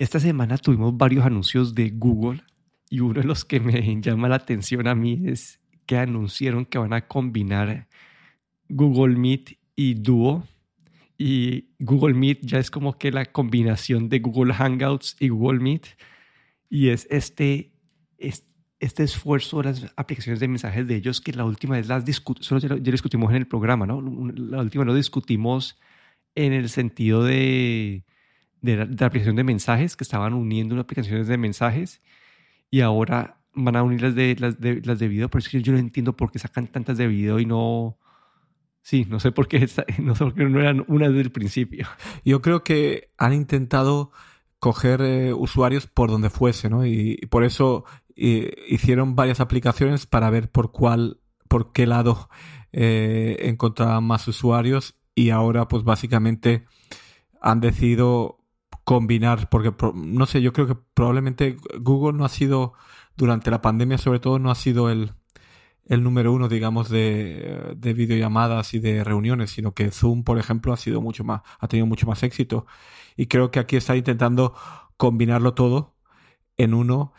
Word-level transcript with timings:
esta 0.00 0.18
semana 0.18 0.56
tuvimos 0.56 0.96
varios 0.96 1.26
anuncios 1.26 1.74
de 1.74 1.90
Google 1.90 2.42
y 2.88 3.00
uno 3.00 3.20
de 3.20 3.26
los 3.26 3.44
que 3.44 3.60
me 3.60 4.00
llama 4.00 4.30
la 4.30 4.36
atención 4.36 4.88
a 4.88 4.94
mí 4.94 5.20
es 5.26 5.60
que 5.84 5.98
anunciaron 5.98 6.64
que 6.64 6.78
van 6.78 6.94
a 6.94 7.06
combinar 7.06 7.86
Google 8.70 9.16
Meet 9.16 9.58
y 9.76 9.94
Duo. 9.94 10.42
Y 11.18 11.74
Google 11.78 12.14
Meet 12.14 12.46
ya 12.46 12.58
es 12.58 12.70
como 12.70 12.96
que 12.96 13.12
la 13.12 13.26
combinación 13.26 14.08
de 14.08 14.20
Google 14.20 14.54
Hangouts 14.54 15.16
y 15.20 15.28
Google 15.28 15.60
Meet. 15.60 15.88
Y 16.70 16.88
es 16.88 17.06
este, 17.10 17.70
este 18.16 19.02
esfuerzo 19.02 19.58
de 19.58 19.64
las 19.64 19.92
aplicaciones 19.96 20.40
de 20.40 20.48
mensajes 20.48 20.86
de 20.88 20.96
ellos 20.96 21.20
que 21.20 21.34
la 21.34 21.44
última 21.44 21.76
vez 21.76 21.88
las 21.88 22.06
discutimos, 22.06 22.62
ya, 22.62 22.74
discutimos 22.76 23.28
en 23.32 23.36
el 23.36 23.46
programa, 23.46 23.84
¿no? 23.84 24.00
La 24.00 24.62
última 24.62 24.86
lo 24.86 24.94
discutimos 24.94 25.78
en 26.34 26.54
el 26.54 26.70
sentido 26.70 27.22
de, 27.22 28.04
de, 28.62 28.76
la, 28.76 29.06
aplicación 29.06 29.36
de 29.36 29.44
mensajes, 29.44 29.96
que 29.96 30.04
estaban 30.04 30.34
uniendo 30.34 30.74
unas 30.74 30.84
aplicaciones 30.84 31.28
de 31.28 31.38
mensajes 31.38 32.02
y 32.70 32.80
ahora 32.80 33.38
van 33.54 33.76
a 33.76 33.82
unir 33.82 34.02
las 34.02 34.14
de, 34.14 34.36
las 34.38 34.60
de, 34.60 34.80
las 34.84 34.98
de 34.98 35.08
video, 35.08 35.28
pero 35.28 35.40
es 35.40 35.48
que 35.48 35.62
yo 35.62 35.72
no 35.72 35.78
entiendo 35.78 36.16
por 36.16 36.30
qué 36.30 36.38
sacan 36.38 36.66
tantas 36.66 36.98
de 36.98 37.06
video 37.06 37.38
y 37.40 37.46
no... 37.46 37.98
Sí, 38.82 39.06
no 39.10 39.20
sé 39.20 39.30
por 39.30 39.46
qué, 39.46 39.68
no 39.98 40.14
sé 40.14 40.24
por 40.24 40.34
qué 40.34 40.44
no 40.44 40.60
eran 40.60 40.84
una 40.88 41.08
desde 41.08 41.20
el 41.20 41.32
principio. 41.32 41.86
Yo 42.24 42.40
creo 42.40 42.64
que 42.64 43.10
han 43.18 43.34
intentado 43.34 44.10
coger 44.58 45.00
eh, 45.00 45.32
usuarios 45.32 45.86
por 45.86 46.10
donde 46.10 46.30
fuese, 46.30 46.70
¿no? 46.70 46.86
Y, 46.86 47.16
por 47.30 47.44
eso 47.44 47.84
eh, 48.16 48.54
hicieron 48.68 49.16
varias 49.16 49.40
aplicaciones 49.40 50.06
para 50.06 50.30
ver 50.30 50.50
por 50.50 50.70
cuál, 50.70 51.20
por 51.48 51.72
qué 51.72 51.86
lado 51.86 52.28
eh, 52.72 53.36
encontraban 53.40 54.04
más 54.04 54.28
usuarios 54.28 54.94
y 55.14 55.30
ahora 55.30 55.66
pues 55.66 55.82
básicamente 55.82 56.64
han 57.40 57.60
decidido 57.60 58.39
combinar, 58.90 59.48
porque 59.50 59.72
no 59.94 60.26
sé, 60.26 60.42
yo 60.42 60.52
creo 60.52 60.66
que 60.66 60.74
probablemente 60.74 61.56
Google 61.78 62.18
no 62.18 62.24
ha 62.24 62.28
sido, 62.28 62.72
durante 63.16 63.48
la 63.48 63.62
pandemia 63.62 63.98
sobre 63.98 64.18
todo, 64.18 64.40
no 64.40 64.50
ha 64.50 64.56
sido 64.56 64.90
el, 64.90 65.12
el 65.84 66.02
número 66.02 66.32
uno, 66.32 66.48
digamos, 66.48 66.88
de, 66.88 67.76
de 67.76 67.92
videollamadas 67.94 68.74
y 68.74 68.80
de 68.80 69.04
reuniones, 69.04 69.52
sino 69.52 69.74
que 69.74 69.92
Zoom, 69.92 70.24
por 70.24 70.40
ejemplo, 70.40 70.72
ha 70.72 70.76
sido 70.76 71.00
mucho 71.00 71.22
más, 71.22 71.42
ha 71.60 71.68
tenido 71.68 71.86
mucho 71.86 72.08
más 72.08 72.24
éxito. 72.24 72.66
Y 73.16 73.26
creo 73.26 73.52
que 73.52 73.60
aquí 73.60 73.76
está 73.76 73.94
intentando 73.94 74.54
combinarlo 74.96 75.54
todo 75.54 75.94
en 76.56 76.74
uno 76.74 77.12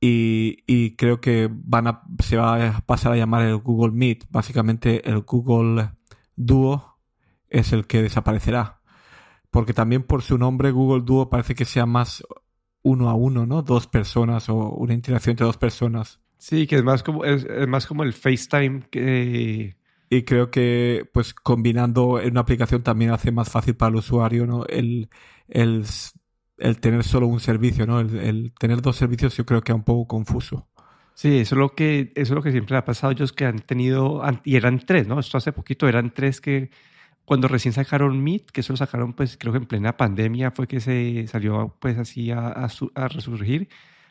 y, 0.00 0.62
y, 0.68 0.94
creo 0.94 1.20
que 1.20 1.50
van 1.50 1.88
a, 1.88 2.02
se 2.20 2.36
va 2.36 2.68
a 2.68 2.80
pasar 2.82 3.12
a 3.12 3.16
llamar 3.16 3.42
el 3.42 3.56
Google 3.56 3.90
Meet. 3.90 4.26
Básicamente 4.30 5.10
el 5.10 5.22
Google 5.22 5.90
Duo 6.36 7.00
es 7.48 7.72
el 7.72 7.88
que 7.88 8.00
desaparecerá. 8.00 8.75
Porque 9.56 9.72
también 9.72 10.02
por 10.02 10.20
su 10.20 10.36
nombre 10.36 10.70
Google 10.70 11.02
Duo 11.02 11.30
parece 11.30 11.54
que 11.54 11.64
sea 11.64 11.86
más 11.86 12.22
uno 12.82 13.08
a 13.08 13.14
uno, 13.14 13.46
¿no? 13.46 13.62
Dos 13.62 13.86
personas 13.86 14.50
o 14.50 14.54
una 14.54 14.92
interacción 14.92 15.30
entre 15.30 15.46
dos 15.46 15.56
personas. 15.56 16.20
Sí, 16.36 16.66
que 16.66 16.76
es 16.76 16.84
más 16.84 17.02
como, 17.02 17.24
es, 17.24 17.46
más 17.66 17.86
como 17.86 18.02
el 18.02 18.12
FaceTime 18.12 18.82
que... 18.90 19.74
Y 20.10 20.22
creo 20.24 20.50
que 20.50 21.08
pues 21.10 21.32
combinando 21.32 22.20
en 22.20 22.32
una 22.32 22.40
aplicación 22.40 22.82
también 22.82 23.12
hace 23.12 23.32
más 23.32 23.48
fácil 23.48 23.74
para 23.76 23.88
el 23.88 23.96
usuario, 23.96 24.46
¿no? 24.46 24.66
El, 24.66 25.08
el, 25.48 25.86
el 26.58 26.78
tener 26.78 27.02
solo 27.02 27.26
un 27.26 27.40
servicio, 27.40 27.86
¿no? 27.86 28.00
El, 28.00 28.52
tener 28.60 28.82
dos 28.82 28.96
servicios 28.96 29.34
yo 29.38 29.46
creo 29.46 29.62
que 29.62 29.72
es 29.72 29.76
un 29.76 29.84
poco 29.84 30.06
confuso. 30.06 30.68
Sí, 31.14 31.38
eso 31.38 31.54
es 31.54 31.58
lo 31.58 31.74
que, 31.74 32.12
eso 32.14 32.34
es 32.34 32.36
lo 32.36 32.42
que 32.42 32.52
siempre 32.52 32.76
ha 32.76 32.84
pasado 32.84 33.10
ellos 33.10 33.32
que 33.32 33.46
han 33.46 33.60
tenido, 33.60 34.22
y 34.44 34.56
eran 34.56 34.80
tres, 34.80 35.08
¿no? 35.08 35.18
Esto 35.18 35.38
hace 35.38 35.52
poquito 35.52 35.88
eran 35.88 36.12
tres 36.12 36.42
que 36.42 36.68
cuando 37.26 37.48
recién 37.48 37.74
sacaron 37.74 38.24
Meet, 38.24 38.50
que 38.52 38.62
eso 38.62 38.72
lo 38.72 38.78
sacaron 38.78 39.12
pues 39.12 39.36
creo 39.38 39.52
que 39.52 39.58
en 39.58 39.66
plena 39.66 39.98
pandemia 39.98 40.52
fue 40.52 40.66
que 40.66 40.80
se 40.80 41.26
salió 41.28 41.76
pues 41.80 41.98
así 41.98 42.30
a, 42.30 42.48
a 42.48 43.08
resurgir 43.08 43.68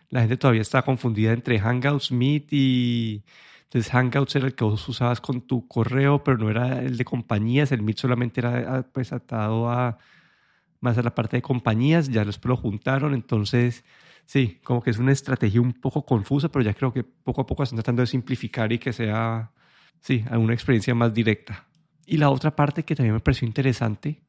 la 0.09 0.21
gente 0.21 0.37
todavía 0.37 0.61
está 0.61 0.81
confundida 0.83 1.33
entre 1.33 1.59
Hangouts, 1.59 2.11
Meet 2.11 2.53
y... 2.53 3.23
Entonces 3.63 3.91
Hangouts 3.91 4.35
era 4.35 4.47
el 4.47 4.55
que 4.55 4.63
vos 4.63 4.87
usabas 4.87 5.19
con 5.19 5.41
tu 5.41 5.67
correo, 5.67 6.23
pero 6.23 6.37
no 6.37 6.49
era 6.49 6.81
el 6.81 6.97
de 6.97 7.03
compañías. 7.05 7.71
El 7.71 7.81
Meet 7.81 7.97
solamente 7.97 8.39
era 8.39 8.77
ah, 8.77 8.85
pues 8.89 9.11
atado 9.11 9.69
a 9.69 9.97
más 10.79 10.97
a 10.97 11.03
la 11.03 11.13
parte 11.15 11.37
de 11.37 11.41
compañías. 11.41 12.09
Ya 12.09 12.23
después 12.23 12.49
lo 12.49 12.57
juntaron. 12.57 13.13
Entonces, 13.13 13.83
sí, 14.25 14.59
como 14.63 14.81
que 14.81 14.91
es 14.91 14.97
una 14.99 15.11
estrategia 15.11 15.61
un 15.61 15.73
poco 15.73 16.05
confusa, 16.05 16.49
pero 16.49 16.63
ya 16.63 16.73
creo 16.73 16.93
que 16.93 17.03
poco 17.03 17.41
a 17.41 17.45
poco 17.47 17.63
están 17.63 17.77
tratando 17.77 18.01
de 18.01 18.07
simplificar 18.07 18.71
y 18.71 18.79
que 18.79 18.93
sea, 18.93 19.51
sí, 19.99 20.23
una 20.31 20.53
experiencia 20.53 20.95
más 20.95 21.13
directa. 21.13 21.67
Y 22.05 22.17
la 22.17 22.29
otra 22.29 22.55
parte 22.55 22.83
que 22.83 22.95
también 22.95 23.15
me 23.15 23.19
pareció 23.19 23.47
interesante 23.47 24.21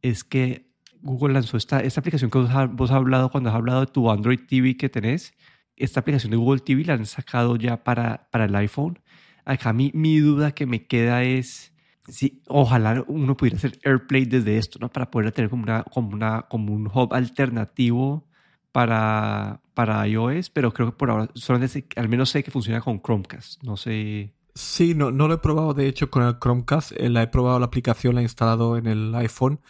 es 0.00 0.24
que 0.24 0.72
Google 1.00 1.34
lanzó 1.34 1.56
esta, 1.56 1.80
esta 1.80 2.00
aplicación 2.00 2.30
que 2.30 2.38
vos, 2.38 2.50
has 2.50 2.90
hablado 2.90 3.30
cuando 3.30 3.50
has 3.50 3.56
hablado 3.56 3.80
de 3.80 3.86
tu 3.86 4.10
Android 4.10 4.40
TV 4.46 4.76
que 4.76 4.88
tenés. 4.88 5.34
Esta 5.76 6.00
aplicación 6.00 6.30
de 6.30 6.36
Google 6.36 6.60
TV 6.60 6.84
la 6.84 6.94
han 6.94 7.06
sacado 7.06 7.56
ya 7.56 7.82
para, 7.84 8.28
para 8.30 8.44
el 8.44 8.54
iPhone. 8.54 9.00
Acá 9.44 9.72
mi, 9.72 9.90
mi 9.94 10.18
duda 10.20 10.52
que 10.52 10.66
me 10.66 10.86
queda 10.86 11.24
es 11.24 11.72
si 12.08 12.42
ojalá 12.48 13.04
uno 13.06 13.36
pudiera 13.36 13.56
hacer 13.56 13.78
AirPlay 13.84 14.24
desde 14.24 14.58
esto, 14.58 14.78
¿no? 14.80 14.90
Para 14.90 15.10
poder 15.10 15.32
tener 15.32 15.50
como, 15.50 15.62
una, 15.62 15.84
como, 15.84 16.10
una, 16.10 16.42
como 16.42 16.72
un 16.72 16.86
hub 16.86 17.14
alternativo 17.14 18.26
para, 18.72 19.60
para 19.74 20.06
iOS, 20.06 20.50
pero 20.50 20.72
creo 20.72 20.90
que 20.90 20.96
por 20.96 21.10
ahora 21.10 21.28
solamente 21.34 21.86
al 21.96 22.08
menos 22.08 22.30
sé 22.30 22.42
que 22.42 22.50
funciona 22.50 22.80
con 22.80 23.00
Chromecast. 23.00 23.62
No 23.62 23.76
sé. 23.76 24.34
Sí, 24.54 24.94
no, 24.94 25.10
no 25.10 25.28
lo 25.28 25.34
he 25.34 25.38
probado 25.38 25.74
de 25.74 25.86
hecho 25.88 26.10
con 26.10 26.22
el 26.22 26.38
Chromecast. 26.38 26.92
Eh, 26.92 27.08
la 27.08 27.22
he 27.22 27.28
probado 27.28 27.58
la 27.58 27.66
aplicación, 27.66 28.14
la 28.14 28.20
he 28.20 28.24
instalado 28.24 28.76
en 28.76 28.86
el 28.86 29.14
iPhone 29.14 29.60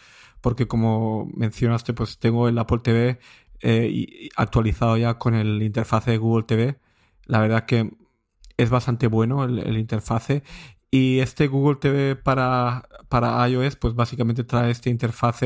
porque 0.42 0.68
como 0.68 1.30
mencionaste, 1.34 1.94
pues 1.94 2.18
tengo 2.18 2.48
el 2.48 2.58
Apple 2.58 2.80
TV 2.82 3.18
eh, 3.62 4.28
actualizado 4.36 4.96
ya 4.98 5.18
con 5.18 5.34
el 5.34 5.62
interfaz 5.62 6.06
de 6.06 6.18
Google 6.18 6.44
TV. 6.44 6.78
La 7.26 7.40
verdad 7.40 7.64
que 7.64 7.90
es 8.58 8.70
bastante 8.70 9.06
bueno 9.06 9.44
el, 9.44 9.78
interfaz. 9.78 10.28
Y 10.90 11.20
este 11.20 11.46
Google 11.46 11.76
TV 11.76 12.16
para, 12.16 12.88
para 13.08 13.48
iOS, 13.48 13.76
pues 13.76 13.94
básicamente 13.94 14.44
trae 14.44 14.70
este 14.70 14.90
interfaz 14.90 15.40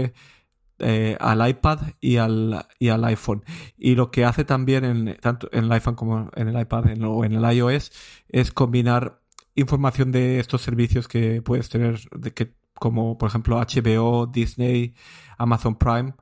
eh, 0.78 1.16
al 1.20 1.48
iPad 1.48 1.80
y 2.00 2.16
al, 2.16 2.66
y 2.78 2.88
al 2.88 3.04
iPhone. 3.04 3.44
Y 3.76 3.94
lo 3.96 4.10
que 4.10 4.24
hace 4.24 4.44
también 4.44 4.84
en, 4.84 5.16
tanto 5.20 5.48
en 5.52 5.64
el 5.64 5.72
iPhone 5.72 5.94
como 5.94 6.30
en 6.34 6.48
el 6.48 6.60
iPad 6.60 6.86
o 7.04 7.24
en 7.24 7.32
el 7.34 7.52
iOS 7.54 7.92
es 8.28 8.50
combinar 8.50 9.20
información 9.56 10.12
de 10.12 10.38
estos 10.38 10.62
servicios 10.62 11.08
que 11.08 11.42
puedes 11.42 11.68
tener, 11.68 11.98
de 12.16 12.32
que 12.32 12.54
como 12.74 13.18
por 13.18 13.28
ejemplo 13.28 13.58
HBO, 13.58 14.26
Disney, 14.26 14.94
Amazon 15.38 15.76
Prime. 15.76 16.14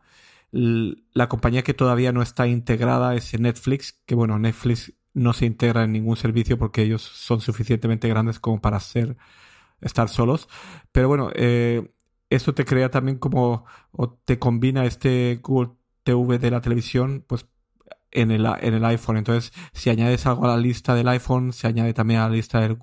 La 0.52 1.28
compañía 1.28 1.64
que 1.64 1.74
todavía 1.74 2.12
no 2.12 2.22
está 2.22 2.46
integrada 2.46 3.14
es 3.16 3.38
Netflix, 3.38 4.00
que 4.06 4.14
bueno, 4.14 4.38
Netflix 4.38 4.94
no 5.12 5.32
se 5.32 5.46
integra 5.46 5.84
en 5.84 5.92
ningún 5.92 6.16
servicio 6.16 6.58
porque 6.58 6.82
ellos 6.82 7.02
son 7.02 7.40
suficientemente 7.40 8.08
grandes 8.08 8.38
como 8.40 8.60
para 8.60 8.78
ser 8.80 9.16
estar 9.80 10.08
solos. 10.08 10.48
Pero 10.92 11.08
bueno, 11.08 11.30
eh, 11.34 11.92
esto 12.30 12.54
te 12.54 12.64
crea 12.64 12.90
también 12.90 13.18
como, 13.18 13.64
o 13.92 14.10
te 14.12 14.38
combina 14.38 14.84
este 14.86 15.40
Google 15.42 15.72
TV 16.04 16.38
de 16.38 16.50
la 16.50 16.60
televisión, 16.60 17.24
pues 17.26 17.46
en 18.14 18.30
el, 18.30 18.46
en 18.46 18.74
el 18.74 18.84
iPhone. 18.86 19.18
Entonces, 19.18 19.52
si 19.72 19.90
añades 19.90 20.24
algo 20.26 20.46
a 20.46 20.48
la 20.48 20.56
lista 20.56 20.94
del 20.94 21.08
iPhone, 21.08 21.52
se 21.52 21.66
añade 21.66 21.92
también 21.92 22.20
a 22.20 22.28
la 22.28 22.34
lista 22.34 22.60
del, 22.60 22.78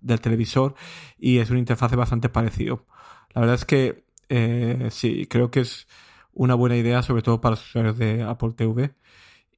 del, 0.00 0.20
televisor 0.20 0.74
y 1.18 1.38
es 1.38 1.50
un 1.50 1.58
interfaz 1.58 1.94
bastante 1.96 2.28
parecido. 2.28 2.86
La 3.34 3.40
verdad 3.40 3.56
es 3.56 3.64
que 3.64 4.04
eh, 4.28 4.88
sí, 4.90 5.26
creo 5.26 5.50
que 5.50 5.60
es 5.60 5.88
una 6.32 6.54
buena 6.54 6.76
idea, 6.76 7.02
sobre 7.02 7.22
todo 7.22 7.40
para 7.40 7.52
los 7.52 7.66
usuarios 7.66 7.98
de 7.98 8.22
Apple 8.22 8.52
TV 8.56 8.94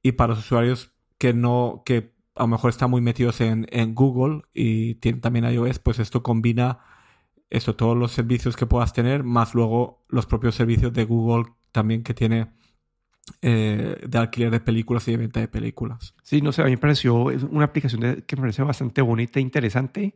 y 0.01 0.13
para 0.13 0.29
los 0.29 0.39
usuarios 0.39 0.93
que 1.17 1.33
no, 1.33 1.83
que 1.85 2.13
a 2.35 2.43
lo 2.43 2.47
mejor 2.47 2.69
están 2.69 2.89
muy 2.89 3.01
metidos 3.01 3.41
en, 3.41 3.67
en 3.71 3.93
Google 3.95 4.43
y 4.53 4.95
tienen 4.95 5.21
también 5.21 5.45
iOS, 5.45 5.79
pues 5.79 5.99
esto 5.99 6.23
combina 6.23 6.79
esto, 7.49 7.75
todos 7.75 7.97
los 7.97 8.11
servicios 8.11 8.55
que 8.55 8.65
puedas 8.65 8.93
tener, 8.93 9.23
más 9.23 9.53
luego 9.53 10.05
los 10.09 10.25
propios 10.25 10.55
servicios 10.55 10.93
de 10.93 11.05
Google 11.05 11.45
también 11.71 12.03
que 12.03 12.13
tiene 12.13 12.51
eh, 13.41 13.97
de 14.07 14.17
alquiler 14.17 14.51
de 14.51 14.59
películas 14.59 15.07
y 15.07 15.11
de 15.11 15.17
venta 15.17 15.39
de 15.39 15.47
películas. 15.47 16.13
Sí, 16.23 16.41
no 16.41 16.51
sé, 16.51 16.61
a 16.61 16.65
mí 16.65 16.71
me 16.71 16.77
pareció 16.77 17.15
una 17.15 17.65
aplicación 17.65 18.23
que 18.25 18.35
me 18.35 18.41
parece 18.41 18.63
bastante 18.63 19.01
bonita 19.01 19.39
e 19.39 19.41
interesante. 19.41 20.15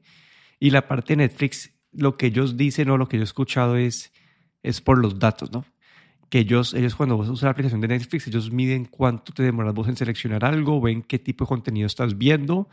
Y 0.60 0.69
la 0.69 0.88
parte 0.88 1.13
de 1.13 1.18
Netflix, 1.18 1.72
lo 1.92 2.18
que 2.18 2.28
ellos 2.28 2.56
dicen 2.56 2.90
o 2.90 2.98
lo 2.98 3.08
que 3.08 3.18
yo 3.18 3.24
he 3.24 3.25
escuchado 3.25 3.75
es, 3.75 4.12
es 4.63 4.80
por 4.81 4.98
los 4.98 5.19
datos, 5.19 5.52
¿no? 5.52 5.66
Que 6.30 6.40
ellos, 6.40 6.74
ellos 6.74 6.96
cuando 6.96 7.18
vos 7.18 7.28
usas 7.28 7.44
la 7.44 7.52
aplicación 7.52 7.81
de 7.81 7.90
Netflix, 7.90 8.28
ellos 8.28 8.52
miden 8.52 8.86
cuánto 8.86 9.34
te 9.34 9.44
demoras 9.44 9.74
vos 9.74 9.90
en 9.90 9.98
seleccionar 9.98 10.46
algo, 10.46 10.80
ven 10.80 11.02
qué 11.02 11.19
tipo 11.19 11.44
de 11.44 11.50
contenido 11.50 11.88
estás 11.88 12.18
viendo. 12.18 12.69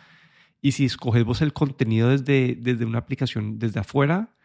Y 0.63 0.73
si 0.73 0.85
escoges 0.85 1.25
vos 1.25 1.43
el 1.43 1.53
contenido 1.53 2.11
desde, 2.11 2.57
desde 2.57 2.85
una 2.85 2.99
aplicación 2.99 3.59
desde 3.59 3.81
afuera, 3.81 4.37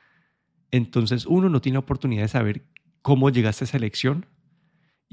entonces 0.72 1.28
uno 1.28 1.50
no 1.50 1.62
tiene 1.62 1.78
oportunidad 1.78 2.24
de 2.24 2.30
saber 2.30 2.66
cómo 3.04 3.30
llegaste 3.30 3.64
a 3.64 3.68
esa 3.68 3.78
elección 3.78 4.26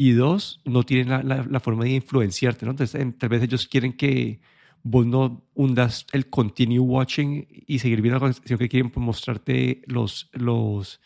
y 0.00 0.12
dos, 0.12 0.62
no 0.64 0.82
tienen 0.82 1.28
la, 1.28 1.60
forma 1.60 1.84
de 1.84 1.90
influenciarte. 1.90 2.64
Entonces, 2.64 2.98
tal 3.18 3.28
vez 3.28 3.42
ellos 3.42 3.66
quieren 3.66 3.92
que 3.92 4.40
vos 4.82 5.04
no 5.04 5.44
hundas 5.52 6.06
el 6.12 6.30
continue 6.30 6.78
watching 6.78 7.46
y 7.66 7.80
seguir 7.80 8.00
viendo 8.00 8.26
la 8.26 8.32
sino 8.32 8.56
que 8.56 8.70
quieren 8.70 8.90
mostrarte 8.96 9.82
los, 9.84 10.30
los, 10.32 11.02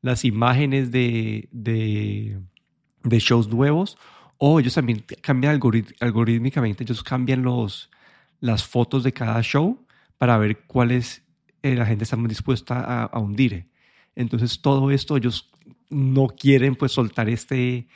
las 0.00 0.24
imágenes 0.24 0.90
de, 0.90 1.50
de, 1.52 2.40
shows 3.18 3.46
nuevos 3.46 3.98
O 4.38 4.58
ellos 4.58 4.72
también 4.72 5.04
cambian 5.20 5.60
algorítmicamente, 6.00 6.84
ellos 6.84 7.02
cambian 7.02 7.42
los, 7.42 7.90
las 8.40 8.64
fotos 8.64 9.04
de 9.04 9.12
cada 9.12 9.42
show 9.42 9.84
para 10.16 10.38
ver 10.38 10.62
cuáles 10.66 11.22
eh, 11.62 11.74
la 11.74 11.84
gente 11.84 12.04
está 12.04 12.16
muy 12.16 12.28
dispuesta 12.28 12.80
a, 12.80 13.04
a, 13.04 13.18
hundir. 13.18 13.68
Entonces 14.16 14.62
todo 14.62 14.90
esto 14.90 15.18
ellos 15.18 15.50
no 15.90 16.28
quieren 16.28 16.74
pues 16.74 16.92
soltar 16.92 17.28
este, 17.28 17.86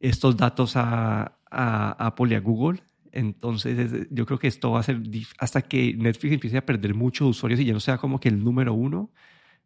estos 0.00 0.36
datos 0.36 0.76
a, 0.76 1.38
a 1.50 2.06
Apple 2.06 2.32
y 2.32 2.34
a 2.34 2.40
Google. 2.40 2.82
Entonces 3.12 4.08
yo 4.10 4.26
creo 4.26 4.38
que 4.38 4.48
esto 4.48 4.72
va 4.72 4.80
a 4.80 4.82
ser 4.82 5.00
hasta 5.38 5.62
que 5.62 5.94
Netflix 5.94 6.34
empiece 6.34 6.56
a 6.56 6.66
perder 6.66 6.94
muchos 6.94 7.28
usuarios 7.28 7.60
y 7.60 7.64
ya 7.64 7.72
no 7.72 7.80
sea 7.80 7.98
como 7.98 8.18
que 8.18 8.28
el 8.28 8.42
número 8.42 8.74
uno. 8.74 9.10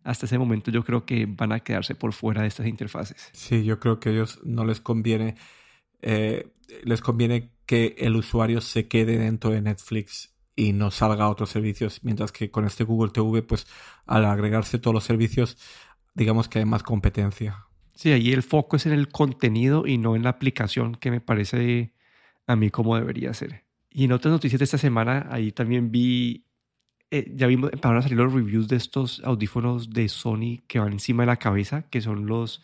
Hasta 0.04 0.26
ese 0.26 0.38
momento 0.38 0.70
yo 0.70 0.84
creo 0.84 1.04
que 1.04 1.26
van 1.26 1.52
a 1.52 1.60
quedarse 1.60 1.94
por 1.94 2.12
fuera 2.12 2.42
de 2.42 2.48
estas 2.48 2.66
interfaces. 2.66 3.30
Sí, 3.32 3.64
yo 3.64 3.80
creo 3.80 3.98
que 3.98 4.10
a 4.10 4.12
ellos 4.12 4.40
no 4.44 4.64
les 4.64 4.80
conviene 4.80 5.36
eh, 6.00 6.52
les 6.84 7.00
conviene 7.00 7.52
que 7.66 7.96
el 7.98 8.16
usuario 8.16 8.60
se 8.60 8.88
quede 8.88 9.18
dentro 9.18 9.50
de 9.50 9.62
Netflix 9.62 10.34
y 10.54 10.72
no 10.72 10.90
salga 10.90 11.24
a 11.24 11.30
otros 11.30 11.50
servicios, 11.50 12.00
mientras 12.02 12.32
que 12.32 12.50
con 12.50 12.64
este 12.64 12.84
Google 12.84 13.10
TV, 13.12 13.42
pues 13.42 13.66
al 14.06 14.24
agregarse 14.24 14.78
todos 14.78 14.94
los 14.94 15.04
servicios, 15.04 15.56
digamos 16.14 16.48
que 16.48 16.58
hay 16.58 16.64
más 16.64 16.82
competencia. 16.82 17.67
Sí, 17.98 18.12
ahí 18.12 18.32
el 18.32 18.44
foco 18.44 18.76
es 18.76 18.86
en 18.86 18.92
el 18.92 19.08
contenido 19.08 19.84
y 19.84 19.98
no 19.98 20.14
en 20.14 20.22
la 20.22 20.30
aplicación, 20.30 20.94
que 20.94 21.10
me 21.10 21.20
parece 21.20 21.92
a 22.46 22.54
mí 22.54 22.70
como 22.70 22.96
debería 22.96 23.34
ser. 23.34 23.64
Y 23.90 24.04
en 24.04 24.12
otras 24.12 24.30
noticias 24.30 24.60
de 24.60 24.66
esta 24.66 24.78
semana, 24.78 25.26
ahí 25.32 25.50
también 25.50 25.90
vi, 25.90 26.44
eh, 27.10 27.28
ya 27.34 27.48
vimos, 27.48 27.72
para 27.82 28.00
salir 28.00 28.18
los 28.18 28.32
reviews 28.32 28.68
de 28.68 28.76
estos 28.76 29.20
audífonos 29.24 29.90
de 29.90 30.08
Sony 30.08 30.60
que 30.68 30.78
van 30.78 30.92
encima 30.92 31.24
de 31.24 31.26
la 31.26 31.38
cabeza, 31.38 31.88
que 31.90 32.00
son 32.00 32.26
los 32.26 32.62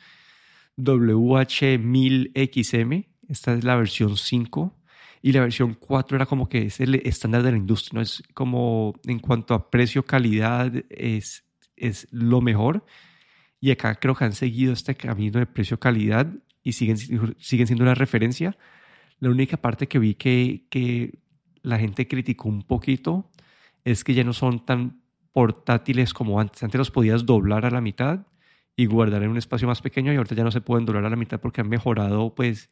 WH1000XM, 0.78 3.06
esta 3.28 3.54
es 3.54 3.64
la 3.64 3.74
versión 3.74 4.16
5 4.16 4.72
y 5.20 5.32
la 5.32 5.40
versión 5.40 5.74
4 5.74 6.14
era 6.14 6.26
como 6.26 6.48
que 6.48 6.66
es 6.66 6.78
el 6.78 6.94
estándar 6.94 7.42
de 7.42 7.50
la 7.50 7.58
industria, 7.58 7.96
¿no? 7.96 8.02
Es 8.02 8.22
como 8.34 8.94
en 9.04 9.18
cuanto 9.18 9.54
a 9.54 9.68
precio, 9.68 10.04
calidad, 10.04 10.72
es, 10.90 11.44
es 11.74 12.06
lo 12.12 12.40
mejor. 12.40 12.84
Y 13.64 13.70
acá 13.70 13.94
creo 13.94 14.14
que 14.14 14.26
han 14.26 14.34
seguido 14.34 14.74
este 14.74 14.94
camino 14.94 15.38
de 15.38 15.46
precio-calidad 15.46 16.26
y 16.62 16.72
siguen, 16.72 16.98
siguen 16.98 17.66
siendo 17.66 17.86
la 17.86 17.94
referencia. 17.94 18.58
La 19.20 19.30
única 19.30 19.56
parte 19.56 19.88
que 19.88 19.98
vi 19.98 20.16
que, 20.16 20.66
que 20.68 21.18
la 21.62 21.78
gente 21.78 22.06
criticó 22.06 22.50
un 22.50 22.62
poquito 22.64 23.30
es 23.82 24.04
que 24.04 24.12
ya 24.12 24.22
no 24.22 24.34
son 24.34 24.66
tan 24.66 25.00
portátiles 25.32 26.12
como 26.12 26.38
antes. 26.40 26.62
Antes 26.62 26.76
los 26.78 26.90
podías 26.90 27.24
doblar 27.24 27.64
a 27.64 27.70
la 27.70 27.80
mitad 27.80 28.26
y 28.76 28.84
guardar 28.84 29.22
en 29.22 29.30
un 29.30 29.38
espacio 29.38 29.66
más 29.66 29.80
pequeño 29.80 30.12
y 30.12 30.16
ahorita 30.16 30.34
ya 30.34 30.44
no 30.44 30.50
se 30.50 30.60
pueden 30.60 30.84
doblar 30.84 31.06
a 31.06 31.08
la 31.08 31.16
mitad 31.16 31.40
porque 31.40 31.62
han 31.62 31.70
mejorado 31.70 32.34
pues 32.34 32.68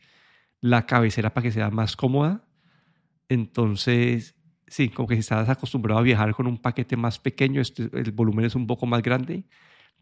la 0.60 0.84
cabecera 0.84 1.32
para 1.32 1.44
que 1.44 1.52
sea 1.52 1.70
más 1.70 1.96
cómoda. 1.96 2.44
Entonces, 3.30 4.34
sí, 4.66 4.90
como 4.90 5.08
que 5.08 5.14
si 5.14 5.20
estás 5.20 5.48
acostumbrado 5.48 6.00
a 6.00 6.02
viajar 6.02 6.34
con 6.34 6.46
un 6.46 6.58
paquete 6.58 6.98
más 6.98 7.18
pequeño, 7.18 7.62
este, 7.62 7.88
el 7.94 8.12
volumen 8.12 8.44
es 8.44 8.54
un 8.54 8.66
poco 8.66 8.84
más 8.84 9.00
grande, 9.00 9.46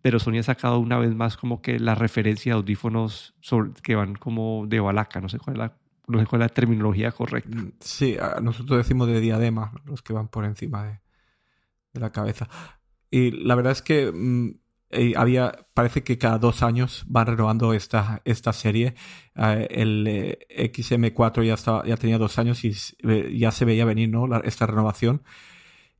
pero 0.02 0.18
Sony 0.18 0.38
ha 0.38 0.42
sacado 0.42 0.78
una 0.78 0.98
vez 0.98 1.14
más 1.14 1.36
como 1.36 1.60
que 1.60 1.78
la 1.78 1.94
referencia 1.94 2.52
de 2.52 2.58
audífonos 2.58 3.34
que 3.82 3.94
van 3.94 4.14
como 4.14 4.66
de 4.66 4.80
balaca, 4.80 5.20
no 5.20 5.28
sé 5.28 5.38
cuál 5.38 5.56
es 5.56 5.58
la, 5.58 5.76
no 6.06 6.18
sé 6.18 6.26
cuál 6.26 6.42
es 6.42 6.46
la 6.46 6.54
terminología 6.54 7.12
correcta. 7.12 7.56
Mm, 7.56 7.72
sí, 7.80 8.16
nosotros 8.42 8.78
decimos 8.78 9.08
de 9.08 9.20
diadema, 9.20 9.72
los 9.84 10.02
que 10.02 10.12
van 10.12 10.28
por 10.28 10.44
encima 10.44 10.84
de, 10.84 11.00
de 11.92 12.00
la 12.00 12.10
cabeza. 12.10 12.48
Y 13.10 13.30
la 13.32 13.54
verdad 13.54 13.72
es 13.72 13.82
que 13.82 14.10
mm, 14.12 14.50
eh, 14.92 15.12
había, 15.16 15.66
parece 15.72 16.02
que 16.02 16.18
cada 16.18 16.38
dos 16.38 16.64
años 16.64 17.04
van 17.06 17.26
renovando 17.26 17.72
esta, 17.72 18.22
esta 18.24 18.52
serie. 18.52 18.94
Eh, 19.36 19.68
el 19.70 20.06
eh, 20.08 20.38
XM4 20.72 21.44
ya, 21.44 21.54
estaba, 21.54 21.86
ya 21.86 21.96
tenía 21.96 22.18
dos 22.18 22.38
años 22.38 22.64
y 22.64 22.72
ya 23.38 23.52
se 23.52 23.64
veía 23.64 23.84
venir 23.84 24.08
¿no? 24.08 24.26
esta 24.42 24.66
renovación. 24.66 25.22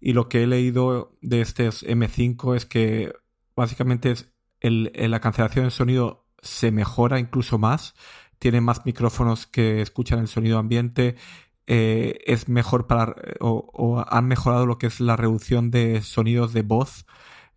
Y 0.01 0.13
lo 0.13 0.29
que 0.29 0.43
he 0.43 0.47
leído 0.47 1.17
de 1.21 1.41
este 1.41 1.69
M5 1.69 2.57
es 2.57 2.67
que 2.67 3.13
básicamente 3.61 4.11
es 4.11 4.33
la 4.61 5.21
cancelación 5.21 5.65
del 5.65 5.73
sonido 5.73 6.27
se 6.43 6.71
mejora 6.73 7.19
incluso 7.19 7.59
más. 7.59 7.95
Tiene 8.39 8.61
más 8.61 8.87
micrófonos 8.87 9.47
que 9.47 9.81
escuchan 9.83 10.19
el 10.19 10.29
sonido 10.29 10.59
ambiente. 10.59 11.17
es 11.67 12.49
mejor 12.49 12.87
para. 12.87 13.15
O, 13.41 13.71
o 13.73 14.05
han 14.09 14.27
mejorado 14.27 14.67
lo 14.67 14.79
que 14.79 14.89
es 14.89 15.01
la 15.01 15.17
reducción 15.17 15.71
de 15.71 16.03
sonidos 16.03 16.53
de 16.53 16.63
voz 16.63 17.07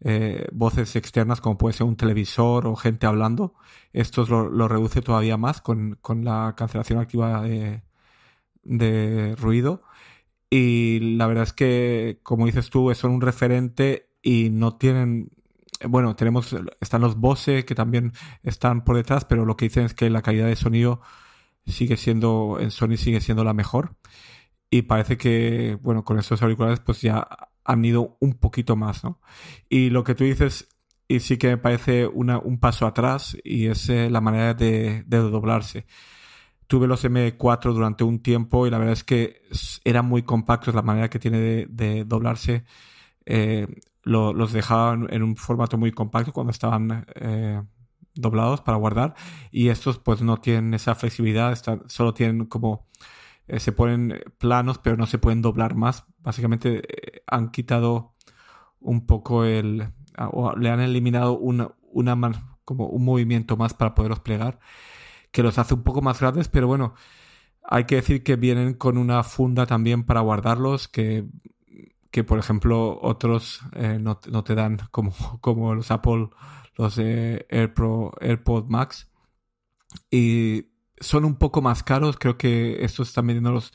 eh, 0.05 0.47
voces 0.51 0.97
externas 0.97 1.39
como 1.39 1.57
puede 1.57 1.73
ser 1.73 1.87
un 1.87 1.95
televisor 1.95 2.67
o 2.67 2.75
gente 2.75 3.07
hablando. 3.07 3.55
Esto 3.93 4.25
lo, 4.25 4.67
reduce 4.67 5.01
todavía 5.01 5.37
más 5.37 5.61
con, 5.61 5.97
la 6.23 6.55
cancelación 6.57 6.99
activa 6.99 7.43
de, 8.63 9.35
ruido. 9.37 9.83
Y 10.49 11.15
la 11.17 11.27
verdad 11.27 11.43
es 11.43 11.53
que, 11.53 12.19
como 12.23 12.45
dices 12.45 12.69
tú, 12.69 12.93
son 12.95 13.11
un 13.11 13.21
referente 13.21 14.09
y 14.21 14.49
no 14.51 14.75
tienen 14.77 15.31
bueno, 15.87 16.15
tenemos, 16.15 16.55
están 16.79 17.01
los 17.01 17.17
Bose 17.17 17.65
que 17.65 17.75
también 17.75 18.13
están 18.43 18.83
por 18.83 18.95
detrás, 18.95 19.25
pero 19.25 19.45
lo 19.45 19.55
que 19.57 19.65
dicen 19.65 19.85
es 19.85 19.93
que 19.93 20.09
la 20.09 20.21
calidad 20.21 20.47
de 20.47 20.55
sonido 20.55 21.01
sigue 21.65 21.97
siendo, 21.97 22.57
en 22.59 22.71
Sony 22.71 22.97
sigue 22.97 23.21
siendo 23.21 23.43
la 23.43 23.53
mejor. 23.53 23.95
Y 24.69 24.83
parece 24.83 25.17
que, 25.17 25.77
bueno, 25.81 26.03
con 26.03 26.19
estos 26.19 26.41
auriculares 26.41 26.79
pues 26.79 27.01
ya 27.01 27.27
han 27.63 27.85
ido 27.85 28.17
un 28.19 28.33
poquito 28.33 28.75
más, 28.75 29.03
¿no? 29.03 29.19
Y 29.69 29.89
lo 29.89 30.03
que 30.03 30.15
tú 30.15 30.23
dices, 30.23 30.69
y 31.07 31.19
sí 31.19 31.37
que 31.37 31.49
me 31.49 31.57
parece 31.57 32.07
una, 32.07 32.39
un 32.39 32.59
paso 32.59 32.85
atrás, 32.85 33.37
y 33.43 33.67
es 33.67 33.89
eh, 33.89 34.09
la 34.09 34.21
manera 34.21 34.53
de, 34.53 35.03
doblarse. 35.07 35.85
Tuve 36.67 36.87
los 36.87 37.05
M4 37.05 37.73
durante 37.73 38.03
un 38.03 38.21
tiempo 38.21 38.65
y 38.65 38.71
la 38.71 38.79
verdad 38.79 38.93
es 38.93 39.03
que 39.03 39.41
eran 39.83 40.05
muy 40.07 40.23
compactos 40.23 40.73
la 40.73 40.81
manera 40.81 41.09
que 41.09 41.19
tiene 41.19 41.67
de, 41.69 42.05
doblarse. 42.05 42.63
Eh, 43.25 43.67
los 44.03 44.51
dejaban 44.51 45.07
en 45.11 45.23
un 45.23 45.35
formato 45.37 45.77
muy 45.77 45.91
compacto 45.91 46.33
cuando 46.33 46.51
estaban 46.51 47.05
eh, 47.15 47.61
doblados 48.15 48.61
para 48.61 48.77
guardar 48.77 49.15
y 49.51 49.69
estos 49.69 49.97
pues 49.97 50.21
no 50.21 50.37
tienen 50.37 50.73
esa 50.73 50.95
flexibilidad, 50.95 51.51
están, 51.51 51.83
solo 51.87 52.13
tienen 52.13 52.45
como 52.45 52.87
eh, 53.47 53.59
se 53.59 53.71
ponen 53.71 54.21
planos, 54.37 54.77
pero 54.77 54.97
no 54.97 55.05
se 55.05 55.17
pueden 55.17 55.41
doblar 55.41 55.75
más. 55.75 56.05
Básicamente 56.19 56.81
eh, 56.87 57.23
han 57.27 57.51
quitado 57.51 58.13
un 58.79 59.05
poco 59.05 59.45
el. 59.45 59.89
o 60.17 60.55
le 60.55 60.69
han 60.69 60.79
eliminado 60.79 61.37
una, 61.37 61.71
una 61.91 62.15
como 62.65 62.87
un 62.87 63.03
movimiento 63.05 63.57
más 63.57 63.73
para 63.73 63.95
poderlos 63.95 64.19
plegar, 64.21 64.59
que 65.31 65.43
los 65.43 65.57
hace 65.57 65.73
un 65.73 65.83
poco 65.83 66.01
más 66.01 66.19
grandes, 66.19 66.47
pero 66.49 66.67
bueno, 66.67 66.95
hay 67.63 67.85
que 67.85 67.95
decir 67.95 68.23
que 68.23 68.35
vienen 68.35 68.73
con 68.75 68.97
una 68.97 69.23
funda 69.23 69.65
también 69.65 70.03
para 70.05 70.21
guardarlos, 70.21 70.87
que, 70.87 71.25
que 72.13 72.23
por 72.23 72.37
ejemplo 72.37 72.99
otros 73.01 73.61
eh, 73.73 73.97
no, 73.99 74.15
te 74.19 74.53
dan, 74.53 74.77
como, 74.91 75.11
como 75.41 75.73
los 75.73 75.89
Apple, 75.89 76.29
los 76.75 76.99
AirPro, 76.99 78.13
AirPod 78.21 78.65
Max. 78.69 79.09
Y 80.11 80.67
son 80.99 81.25
un 81.25 81.35
poco 81.35 81.63
más 81.63 81.81
caros. 81.81 82.17
Creo 82.19 82.37
que 82.37 82.85
estos 82.85 83.09
están 83.09 83.25
vendiéndolos 83.25 83.73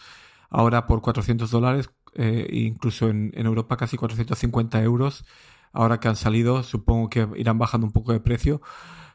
ahora 0.50 0.86
por 0.86 1.02
400 1.02 1.50
dólares, 1.50 1.90
eh, 2.14 2.46
incluso 2.52 3.08
en, 3.08 3.32
Europa 3.34 3.76
casi 3.76 3.96
450 3.96 4.82
euros. 4.84 5.24
Ahora 5.72 5.98
que 5.98 6.06
han 6.06 6.16
salido, 6.16 6.62
supongo 6.62 7.10
que 7.10 7.26
irán 7.36 7.58
bajando 7.58 7.88
un 7.88 7.92
poco 7.92 8.12
de 8.12 8.20
precio. 8.20 8.62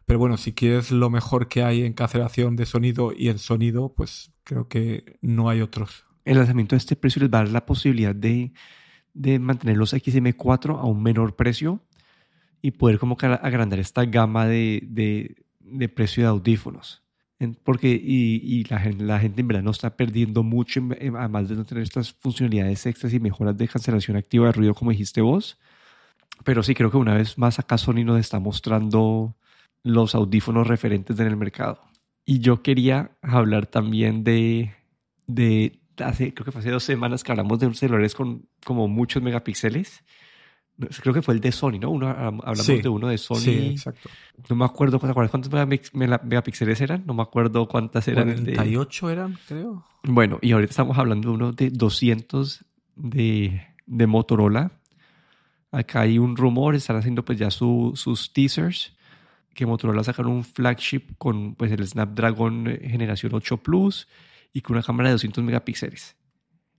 Pero 0.06 0.20
bueno, 0.20 0.36
si 0.36 0.52
quieres 0.52 0.92
lo 0.92 1.10
mejor 1.10 1.48
que 1.48 1.64
hay 1.64 1.84
en 1.84 1.94
cancelación 1.94 2.58
de 2.58 2.66
sonido 2.66 3.14
y 3.16 3.30
en 3.30 3.38
sonido, 3.38 3.94
pues 3.96 4.34
creo 4.44 4.68
que 4.68 5.18
no 5.22 5.48
hay 5.48 5.62
otros. 5.62 6.04
El 6.26 6.40
lanzamiento 6.40 6.76
de 6.76 6.80
este 6.80 6.98
precio 6.98 7.22
les 7.22 7.32
va 7.32 7.40
a 7.40 7.44
dar 7.44 7.54
la 7.54 7.66
posibilidad 7.66 8.14
de, 8.14 8.52
de 9.14 9.40
mantener 9.40 9.78
los 9.78 9.94
XM4 9.94 10.80
a 10.80 10.86
un 10.86 11.04
menor 11.04 11.36
precio 11.36 11.82
y 12.62 12.72
poder 12.72 13.00
como 13.00 13.18
que 13.18 13.28
agrandar 13.28 13.80
esta 13.80 14.06
gama 14.06 14.48
de, 14.48 14.84
de, 14.90 15.36
de 15.60 15.90
precio 15.90 16.24
de 16.24 16.30
audífonos 16.30 17.04
porque 17.52 17.90
y, 17.90 18.64
la, 18.66 18.82
la, 19.00 19.20
gente 19.20 19.42
en 19.42 19.48
verdad 19.48 19.64
no 19.64 19.72
está 19.72 19.96
perdiendo 19.96 20.44
mucho, 20.44 20.82
además 21.18 21.50
de 21.50 21.56
no 21.56 21.66
tener 21.66 21.84
estas 21.84 22.14
funcionalidades 22.14 22.86
extras 22.86 23.14
y 23.14 23.20
mejoras 23.20 23.58
de 23.58 23.68
cancelación 23.68 24.18
activa 24.18 24.48
de 24.48 24.54
ruido, 24.54 24.74
como 24.74 24.92
dijiste 24.92 25.22
vos. 25.22 25.60
Pero 26.44 26.64
sí, 26.64 26.74
creo 26.74 26.92
que 26.92 26.98
una 26.98 27.14
vez 27.14 27.38
más 27.38 27.60
acá 27.60 27.78
Sony 27.78 28.04
nos 28.06 28.20
está 28.20 28.40
mostrando 28.40 29.36
los 29.84 30.16
audífonos 30.16 30.68
referentes 30.68 31.20
en 31.20 31.28
el 31.28 31.38
mercado. 31.38 31.82
Y 32.26 32.40
yo 32.40 32.62
quería 32.64 33.12
hablar 33.22 33.66
también 33.68 34.24
de, 34.24 34.74
de 35.28 35.80
hace, 36.00 36.34
creo 36.34 36.46
que 36.46 36.52
fue 36.52 36.60
hace 36.60 36.72
dos 36.72 36.84
semanas 36.84 37.24
que 37.24 37.32
hablamos 37.32 37.60
de 37.60 37.74
celulares 37.74 38.16
con 38.16 38.48
como 38.64 38.88
muchos 38.88 39.22
megapíxeles 39.22 40.04
Creo 41.02 41.14
que 41.14 41.22
fue 41.22 41.36
el 41.36 41.40
de 41.40 41.52
Sony, 41.52 41.78
¿no? 41.80 41.92
Uno, 41.92 42.10
hablamos 42.10 42.66
de 42.66 42.90
uno 42.90 43.08
de 43.08 43.20
Sony. 43.20 43.36
Sí, 43.36 43.68
exacto. 43.74 44.10
No 44.50 44.56
me 44.56 44.66
acuerdo 44.66 45.00
cuántos 45.00 45.52
megapíxeles 45.94 46.82
eran. 46.82 47.06
No 47.06 47.14
me 47.14 47.22
acuerdo 47.22 47.68
cuántas 47.68 48.08
eran. 48.08 48.34
48 48.34 49.10
eran, 49.12 49.38
creo. 49.48 49.86
Bueno, 50.04 50.40
y 50.42 50.52
ahorita 50.52 50.72
estamos 50.72 50.98
hablando 50.98 51.30
de 51.30 51.36
uno 51.36 51.52
de 51.52 51.70
200 51.70 52.66
de, 52.96 53.62
de 53.86 54.08
Motorola. 54.08 54.72
Acá 55.72 56.02
hay 56.02 56.18
un 56.18 56.36
rumor, 56.36 56.74
están 56.74 56.96
haciendo 56.96 57.24
pues 57.24 57.38
ya 57.38 57.52
sus 57.52 58.34
teasers, 58.34 58.96
que 59.54 59.68
Motorola 59.68 60.04
sacaron 60.04 60.32
un 60.32 60.44
flagship 60.44 61.16
con 61.20 61.54
pues 61.54 61.72
el 61.72 61.88
Snapdragon 61.88 62.66
generación 62.82 63.36
8 63.36 63.58
Plus 63.58 64.08
y 64.54 64.62
con 64.62 64.76
una 64.76 64.86
cámara 64.86 65.10
de 65.10 65.14
200 65.14 65.44
megapíxeles. 65.44 66.16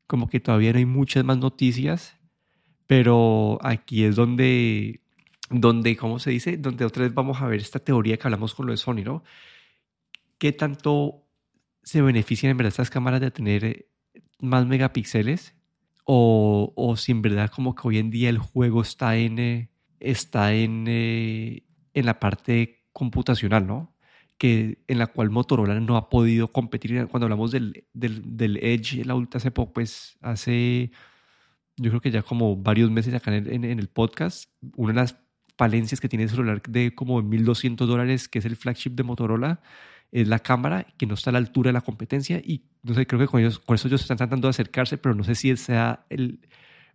Como 0.06 0.28
que 0.28 0.40
todavía 0.40 0.72
no 0.72 0.78
hay 0.78 0.86
muchas 0.86 1.24
más 1.24 1.38
noticias, 1.38 2.16
pero 2.86 3.58
aquí 3.62 4.04
es 4.04 4.16
donde, 4.16 5.00
donde, 5.50 5.96
¿cómo 5.96 6.18
se 6.18 6.30
dice? 6.30 6.56
Donde 6.56 6.84
otra 6.84 7.02
vez 7.02 7.12
vamos 7.12 7.42
a 7.42 7.46
ver 7.46 7.60
esta 7.60 7.80
teoría 7.80 8.16
que 8.16 8.26
hablamos 8.26 8.54
con 8.54 8.66
lo 8.66 8.72
de 8.72 8.76
Sony, 8.76 9.02
¿no? 9.04 9.24
¿Qué 10.38 10.52
tanto 10.52 11.26
se 11.82 12.00
benefician 12.00 12.50
en 12.50 12.56
verdad 12.56 12.68
estas 12.68 12.90
cámaras 12.90 13.20
de 13.20 13.30
tener 13.30 13.64
eh, 13.64 13.88
más 14.38 14.66
megapíxeles? 14.66 15.54
O, 16.04 16.72
o 16.76 16.96
si 16.96 17.12
en 17.12 17.22
verdad 17.22 17.50
como 17.50 17.74
que 17.74 17.88
hoy 17.88 17.98
en 17.98 18.10
día 18.10 18.28
el 18.28 18.38
juego 18.38 18.82
está 18.82 19.16
en, 19.16 19.38
eh, 19.38 19.70
está 20.00 20.52
en, 20.52 20.84
eh, 20.86 21.64
en 21.94 22.06
la 22.06 22.20
parte 22.20 22.84
computacional, 22.92 23.66
¿no? 23.66 23.93
Que, 24.38 24.78
en 24.88 24.98
la 24.98 25.06
cual 25.06 25.30
Motorola 25.30 25.78
no 25.80 25.96
ha 25.96 26.08
podido 26.08 26.48
competir. 26.48 27.06
Cuando 27.06 27.26
hablamos 27.26 27.52
del, 27.52 27.86
del, 27.92 28.36
del 28.36 28.56
Edge, 28.58 29.04
la 29.04 29.14
hace 29.32 29.50
poco, 29.50 29.72
pues 29.74 30.18
hace, 30.20 30.90
yo 31.76 31.90
creo 31.90 32.00
que 32.00 32.10
ya 32.10 32.22
como 32.22 32.56
varios 32.56 32.90
meses 32.90 33.14
acá 33.14 33.34
en 33.34 33.46
el, 33.46 33.64
en 33.64 33.78
el 33.78 33.88
podcast, 33.88 34.50
una 34.76 34.92
de 34.92 35.00
las 35.00 35.16
palencias 35.56 36.00
que 36.00 36.08
tiene 36.08 36.24
el 36.24 36.30
celular 36.30 36.62
de 36.62 36.94
como 36.94 37.22
1.200 37.22 37.86
dólares, 37.86 38.28
que 38.28 38.40
es 38.40 38.44
el 38.44 38.56
flagship 38.56 38.90
de 38.90 39.04
Motorola, 39.04 39.60
es 40.12 40.28
la 40.28 40.38
cámara, 40.38 40.86
que 40.96 41.06
no 41.06 41.14
está 41.14 41.30
a 41.30 41.32
la 41.32 41.38
altura 41.38 41.68
de 41.68 41.72
la 41.74 41.80
competencia. 41.80 42.38
Y 42.38 42.64
no 42.82 42.94
sé, 42.94 43.06
creo 43.06 43.20
que 43.20 43.26
con, 43.26 43.40
ellos, 43.40 43.58
con 43.58 43.74
eso 43.74 43.88
ellos 43.88 44.00
están 44.00 44.16
tratando 44.16 44.46
de 44.46 44.50
acercarse, 44.50 44.98
pero 44.98 45.14
no 45.14 45.24
sé 45.24 45.34
si 45.34 45.56
sea 45.56 46.06
el 46.08 46.40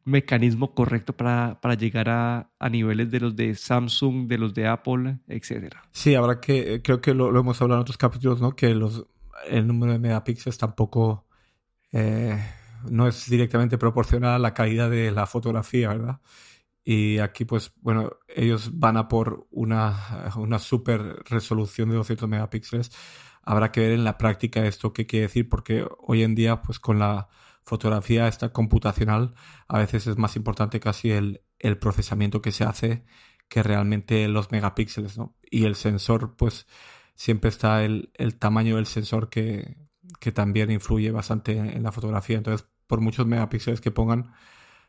mecanismo 0.05 0.73
correcto 0.73 1.13
para, 1.13 1.59
para 1.61 1.75
llegar 1.75 2.09
a, 2.09 2.49
a, 2.57 2.69
niveles 2.69 3.11
de 3.11 3.19
los 3.19 3.35
de 3.35 3.55
Samsung, 3.55 4.27
de 4.27 4.37
los 4.37 4.53
de 4.53 4.67
Apple, 4.67 5.19
etcétera. 5.27 5.83
Sí, 5.91 6.15
habrá 6.15 6.39
que, 6.39 6.75
eh, 6.75 6.81
creo 6.81 7.01
que 7.01 7.13
lo, 7.13 7.37
hemos 7.37 7.61
hablado 7.61 7.79
en 7.79 7.83
otros 7.83 7.97
capítulos, 7.97 8.41
¿no? 8.41 8.55
Que 8.55 8.73
los, 8.73 9.05
el 9.47 9.67
número 9.67 9.93
de 9.93 9.99
megapíxeles 9.99 10.57
tampoco 10.57 11.25
eh, 11.91 12.37
no 12.89 13.07
es 13.07 13.29
directamente 13.29 13.77
proporcional 13.77 14.35
a 14.35 14.39
la 14.39 14.53
calidad 14.53 14.89
de 14.89 15.11
la 15.11 15.25
fotografía, 15.25 15.89
¿verdad? 15.89 16.19
Y 16.83 17.19
aquí, 17.19 17.45
pues, 17.45 17.71
bueno, 17.81 18.11
ellos 18.27 18.71
van 18.79 18.97
a 18.97 19.07
por 19.07 19.47
una, 19.51 20.31
una 20.37 20.59
super 20.59 21.23
resolución 21.29 21.89
de 21.89 21.97
200 21.97 22.27
megapíxeles. 22.27 22.91
Habrá 23.43 23.71
que 23.71 23.81
ver 23.81 23.91
en 23.91 24.03
la 24.03 24.17
práctica 24.17 24.65
esto 24.65 24.93
qué 24.93 25.05
quiere 25.05 25.27
decir, 25.27 25.49
porque 25.49 25.85
hoy 25.99 26.23
en 26.23 26.35
día, 26.35 26.61
pues, 26.61 26.79
con 26.79 26.97
la 26.97 27.27
fotografía 27.69 28.27
esta 28.27 28.51
computacional, 28.51 29.35
a 29.67 29.77
veces 29.77 30.07
es 30.07 30.17
más 30.17 30.35
importante 30.35 30.79
casi 30.79 31.11
el, 31.11 31.41
el 31.59 31.77
procesamiento 31.77 32.41
que 32.41 32.51
se 32.51 32.63
hace 32.63 33.05
que 33.47 33.63
realmente 33.63 34.27
los 34.27 34.51
megapíxeles, 34.51 35.17
¿no? 35.17 35.35
Y 35.49 35.65
el 35.65 35.75
sensor, 35.75 36.35
pues, 36.35 36.67
siempre 37.15 37.49
está 37.49 37.83
el, 37.83 38.11
el 38.15 38.35
tamaño 38.35 38.75
del 38.75 38.85
sensor 38.85 39.29
que, 39.29 39.77
que 40.19 40.31
también 40.31 40.71
influye 40.71 41.11
bastante 41.11 41.57
en 41.57 41.83
la 41.83 41.91
fotografía. 41.91 42.37
Entonces, 42.37 42.67
por 42.87 43.01
muchos 43.01 43.25
megapíxeles 43.25 43.81
que 43.81 43.91
pongan, 43.91 44.31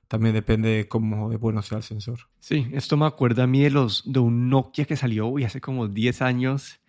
también 0.09 0.35
depende 0.35 0.69
de 0.71 0.89
cómo 0.89 1.31
de 1.31 1.37
bueno 1.37 1.63
sea 1.63 1.79
el 1.79 1.85
sensor. 1.85 2.19
Sí, 2.41 2.69
esto 2.73 2.97
me 2.97 3.07
acuerda 3.07 3.45
a 3.45 3.47
mí 3.47 3.63
de, 3.63 3.71
los, 3.71 4.03
de 4.05 4.19
un 4.19 4.51
Nokia 4.51 4.85
que 4.85 4.97
salió 4.97 5.33
hace 5.45 5.61
como 5.61 5.89
10 5.89 6.23
años, 6.23 6.81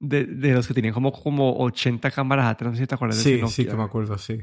de, 0.00 0.24
de, 0.26 0.52
los 0.52 0.66
que 0.66 0.74
tenían 0.74 0.94
como, 0.94 1.12
como 1.12 1.56
80 1.58 2.10
cámaras 2.10 2.46
atrás, 2.46 2.72
no 2.72 2.76
sé 2.76 2.82
si 2.82 2.86
te 2.86 2.94
acuerdas 2.94 3.18
sí, 3.18 3.30
de 3.30 3.36
ese 3.36 3.42
Nokia. 3.42 3.54
Sí, 3.54 3.66
que 3.66 3.76
me 3.76 3.82
acuerdo, 3.82 4.18
sí. 4.18 4.38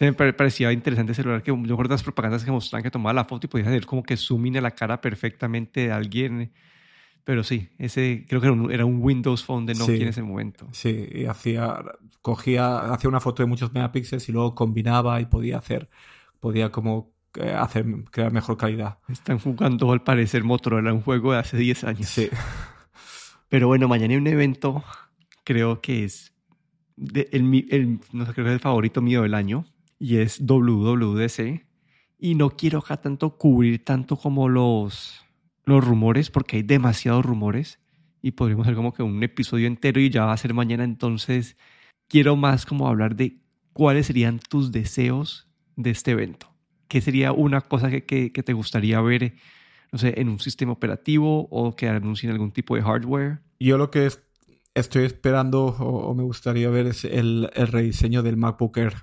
Se 0.00 0.10
me 0.10 0.32
parecía 0.32 0.72
interesante 0.72 1.12
el 1.12 1.16
celular, 1.16 1.42
que 1.42 1.50
yo 1.50 1.56
recuerdo 1.62 1.92
las 1.92 2.02
propagandas 2.02 2.42
que 2.42 2.50
mostraban 2.50 2.82
que 2.82 2.90
tomaba 2.90 3.12
la 3.12 3.26
foto 3.26 3.46
y 3.46 3.50
podías 3.50 3.68
hacer 3.68 3.84
como 3.84 4.02
que 4.02 4.16
zoom 4.16 4.46
in 4.46 4.56
a 4.56 4.62
la 4.62 4.70
cara 4.70 4.98
perfectamente 4.98 5.80
de 5.80 5.92
alguien. 5.92 6.52
Pero 7.22 7.44
sí, 7.44 7.68
ese 7.76 8.24
creo 8.26 8.40
que 8.40 8.46
era 8.46 8.54
un, 8.54 8.72
era 8.72 8.86
un 8.86 9.02
Windows 9.02 9.44
Phone 9.44 9.66
de 9.66 9.74
Nokia 9.74 9.96
sí, 9.96 10.02
en 10.02 10.08
ese 10.08 10.22
momento. 10.22 10.68
Sí, 10.72 11.06
y 11.12 11.26
hacía, 11.26 11.84
cogía, 12.22 12.78
hacía 12.94 13.10
una 13.10 13.20
foto 13.20 13.42
de 13.42 13.46
muchos 13.46 13.74
megapíxeles 13.74 14.26
y 14.26 14.32
luego 14.32 14.54
combinaba 14.54 15.20
y 15.20 15.26
podía 15.26 15.58
hacer, 15.58 15.90
podía 16.40 16.70
como 16.70 17.12
hacer, 17.58 17.84
crear 18.10 18.32
mejor 18.32 18.56
calidad. 18.56 19.00
Están 19.06 19.38
jugando 19.38 19.92
al 19.92 20.02
parecer 20.02 20.44
Motorola, 20.44 20.94
un 20.94 21.02
juego 21.02 21.34
de 21.34 21.40
hace 21.40 21.58
10 21.58 21.84
años. 21.84 22.08
Sí. 22.08 22.30
Pero 23.50 23.66
bueno, 23.66 23.86
mañana 23.86 24.14
hay 24.14 24.18
un 24.18 24.26
evento, 24.28 24.82
creo 25.44 25.82
que 25.82 26.04
es 26.04 26.32
de, 26.96 27.28
el, 27.32 27.66
el, 27.70 28.00
no 28.12 28.24
sé, 28.24 28.32
creo 28.32 28.46
que 28.46 28.50
es 28.50 28.54
el 28.54 28.60
favorito 28.60 29.02
mío 29.02 29.24
del 29.24 29.34
año, 29.34 29.66
y 30.00 30.16
es 30.16 30.44
WWDC. 30.44 31.64
Y 32.18 32.34
no 32.34 32.50
quiero 32.50 32.80
acá 32.80 33.00
tanto 33.00 33.38
cubrir 33.38 33.84
tanto 33.84 34.16
como 34.16 34.48
los, 34.48 35.24
los 35.64 35.84
rumores, 35.84 36.30
porque 36.30 36.56
hay 36.56 36.62
demasiados 36.64 37.24
rumores, 37.24 37.78
y 38.22 38.32
podríamos 38.32 38.66
hacer 38.66 38.74
como 38.74 38.92
que 38.92 39.02
un 39.02 39.22
episodio 39.22 39.66
entero 39.66 40.00
y 40.00 40.10
ya 40.10 40.24
va 40.24 40.32
a 40.32 40.36
ser 40.36 40.52
mañana, 40.52 40.84
entonces 40.84 41.56
quiero 42.08 42.36
más 42.36 42.66
como 42.66 42.88
hablar 42.88 43.16
de 43.16 43.38
cuáles 43.72 44.06
serían 44.06 44.40
tus 44.40 44.72
deseos 44.72 45.48
de 45.76 45.90
este 45.90 46.10
evento. 46.10 46.52
¿Qué 46.88 47.00
sería 47.00 47.32
una 47.32 47.60
cosa 47.60 47.88
que, 47.90 48.04
que, 48.04 48.42
te 48.42 48.52
gustaría 48.52 49.00
ver, 49.00 49.34
no 49.92 49.98
sé, 49.98 50.20
en 50.20 50.28
un 50.28 50.40
sistema 50.40 50.72
operativo 50.72 51.46
o 51.50 51.76
que 51.76 51.88
anuncien 51.88 52.32
algún 52.32 52.50
tipo 52.50 52.74
de 52.74 52.82
hardware? 52.82 53.38
Yo 53.60 53.78
lo 53.78 53.90
que 53.90 54.06
es, 54.06 54.20
estoy 54.74 55.04
esperando 55.04 55.66
o, 55.66 56.08
o, 56.08 56.14
me 56.14 56.24
gustaría 56.24 56.68
ver 56.68 56.86
es 56.86 57.04
el, 57.04 57.48
el, 57.54 57.68
rediseño 57.68 58.22
del 58.22 58.36
MacBook 58.36 58.76
Air. 58.76 58.94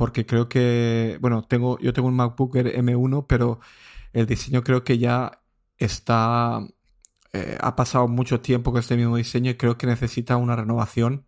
Porque 0.00 0.24
creo 0.24 0.48
que, 0.48 1.18
bueno, 1.20 1.42
tengo, 1.42 1.78
yo 1.78 1.92
tengo 1.92 2.08
un 2.08 2.16
MacBook 2.16 2.56
Air 2.56 2.74
M1, 2.74 3.26
pero 3.28 3.60
el 4.14 4.24
diseño 4.24 4.64
creo 4.64 4.82
que 4.82 4.96
ya 4.96 5.42
está, 5.76 6.66
eh, 7.34 7.58
ha 7.60 7.76
pasado 7.76 8.08
mucho 8.08 8.40
tiempo 8.40 8.72
con 8.72 8.80
este 8.80 8.96
mismo 8.96 9.16
diseño 9.16 9.50
y 9.50 9.56
creo 9.58 9.76
que 9.76 9.86
necesita 9.86 10.38
una 10.38 10.56
renovación 10.56 11.26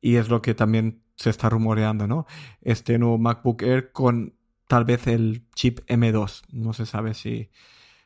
y 0.00 0.16
es 0.16 0.30
lo 0.30 0.40
que 0.40 0.54
también 0.54 1.02
se 1.16 1.28
está 1.28 1.50
rumoreando, 1.50 2.06
¿no? 2.06 2.24
Este 2.62 2.98
nuevo 2.98 3.18
MacBook 3.18 3.60
Air 3.60 3.92
con 3.92 4.34
tal 4.68 4.86
vez 4.86 5.06
el 5.06 5.44
chip 5.54 5.80
M2. 5.86 6.44
No 6.50 6.72
se 6.72 6.86
sabe 6.86 7.12
si, 7.12 7.50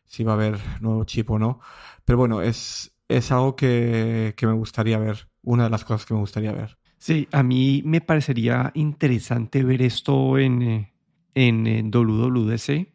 si 0.05 0.25
va 0.25 0.33
a 0.33 0.35
haber 0.35 0.59
nuevo 0.81 1.05
chip 1.05 1.31
o 1.31 1.39
no. 1.39 1.61
Pero 2.05 2.19
bueno, 2.19 2.43
es, 2.43 2.93
es 3.07 3.31
algo 3.31 3.55
que, 3.55 4.35
que, 4.37 4.49
me 4.49 4.53
gustaría 4.55 4.99
ver. 4.99 5.28
Una 5.43 5.65
de 5.65 5.71
las 5.71 5.85
cosas 5.85 6.07
que 6.07 6.15
me 6.15 6.21
gustaría 6.21 6.53
ver. 6.53 6.77
Sí, 6.99 7.29
a 7.33 7.43
mí 7.43 7.83
me 7.85 8.01
parecería 8.01 8.73
interesante 8.75 9.63
ver 9.63 9.83
esto 9.83 10.39
en, 10.39 10.63
eh, 10.63 10.93
en, 11.35 11.91
WWDC. 11.91 12.89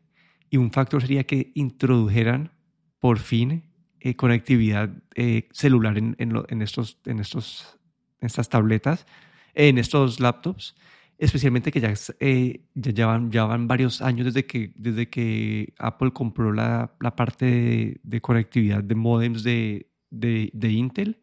Y 0.49 0.57
un 0.57 0.71
factor 0.71 1.01
sería 1.01 1.23
que 1.23 1.51
introdujeran 1.55 2.51
por 2.99 3.19
fin 3.19 3.63
eh, 3.99 4.15
conectividad 4.15 4.89
eh, 5.15 5.47
celular 5.51 5.97
en, 5.97 6.15
en, 6.19 6.33
lo, 6.33 6.45
en, 6.49 6.61
estos, 6.61 6.99
en, 7.05 7.19
estos, 7.19 7.79
en 8.19 8.27
estas 8.27 8.49
tabletas, 8.49 9.05
en 9.53 9.77
estos 9.77 10.19
laptops 10.19 10.75
especialmente 11.17 11.71
que 11.71 11.79
ya, 11.79 11.93
eh, 12.19 12.65
ya, 12.73 12.91
llevan, 12.91 13.31
ya 13.31 13.45
van 13.45 13.67
varios 13.67 14.01
años 14.01 14.25
desde 14.25 14.45
que, 14.45 14.73
desde 14.75 15.09
que 15.09 15.73
Apple 15.77 16.11
compró 16.11 16.51
la, 16.51 16.95
la 16.99 17.15
parte 17.15 17.45
de, 17.45 18.01
de, 18.03 18.21
conectividad 18.21 18.83
de 18.83 18.95
modems 18.95 19.43
de, 19.43 19.89
de, 20.09 20.49
de, 20.53 20.71
Intel. 20.71 21.22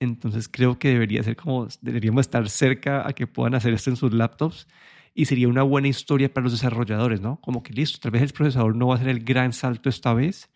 Entonces 0.00 0.48
creo 0.48 0.78
que 0.78 0.88
debería 0.88 1.22
ser 1.22 1.36
como, 1.36 1.68
deberíamos 1.80 2.20
estar 2.20 2.48
cerca 2.48 3.06
a 3.06 3.12
que 3.12 3.26
puedan 3.26 3.54
hacer 3.54 3.72
esto 3.74 3.90
en 3.90 3.96
sus 3.96 4.12
laptops 4.12 4.68
y 5.14 5.24
sería 5.24 5.48
una 5.48 5.62
buena 5.62 5.88
historia 5.88 6.32
para 6.32 6.44
los 6.44 6.52
desarrolladores, 6.52 7.20
¿no? 7.20 7.40
Como 7.40 7.62
que 7.62 7.72
listo, 7.72 7.98
tal 8.00 8.12
vez 8.12 8.22
el 8.22 8.32
procesador 8.32 8.76
no 8.76 8.88
va 8.88 8.94
a 8.96 8.98
ser 8.98 9.08
el 9.08 9.24
gran 9.24 9.52
salto 9.52 9.88
esta 9.88 10.14
vez, 10.14 10.50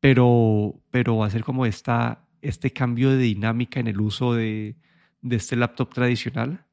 pero, 0.00 0.80
pero 0.90 1.18
va 1.18 1.26
a 1.26 1.30
ser 1.30 1.44
como 1.44 1.66
esta, 1.66 2.24
este 2.42 2.72
cambio 2.72 3.10
de 3.10 3.18
dinámica 3.18 3.80
en 3.80 3.88
el 3.88 4.00
uso 4.00 4.34
de, 4.34 4.76
de 5.20 5.36
este 5.36 5.56
laptop 5.56 5.92
tradicional 5.92 6.64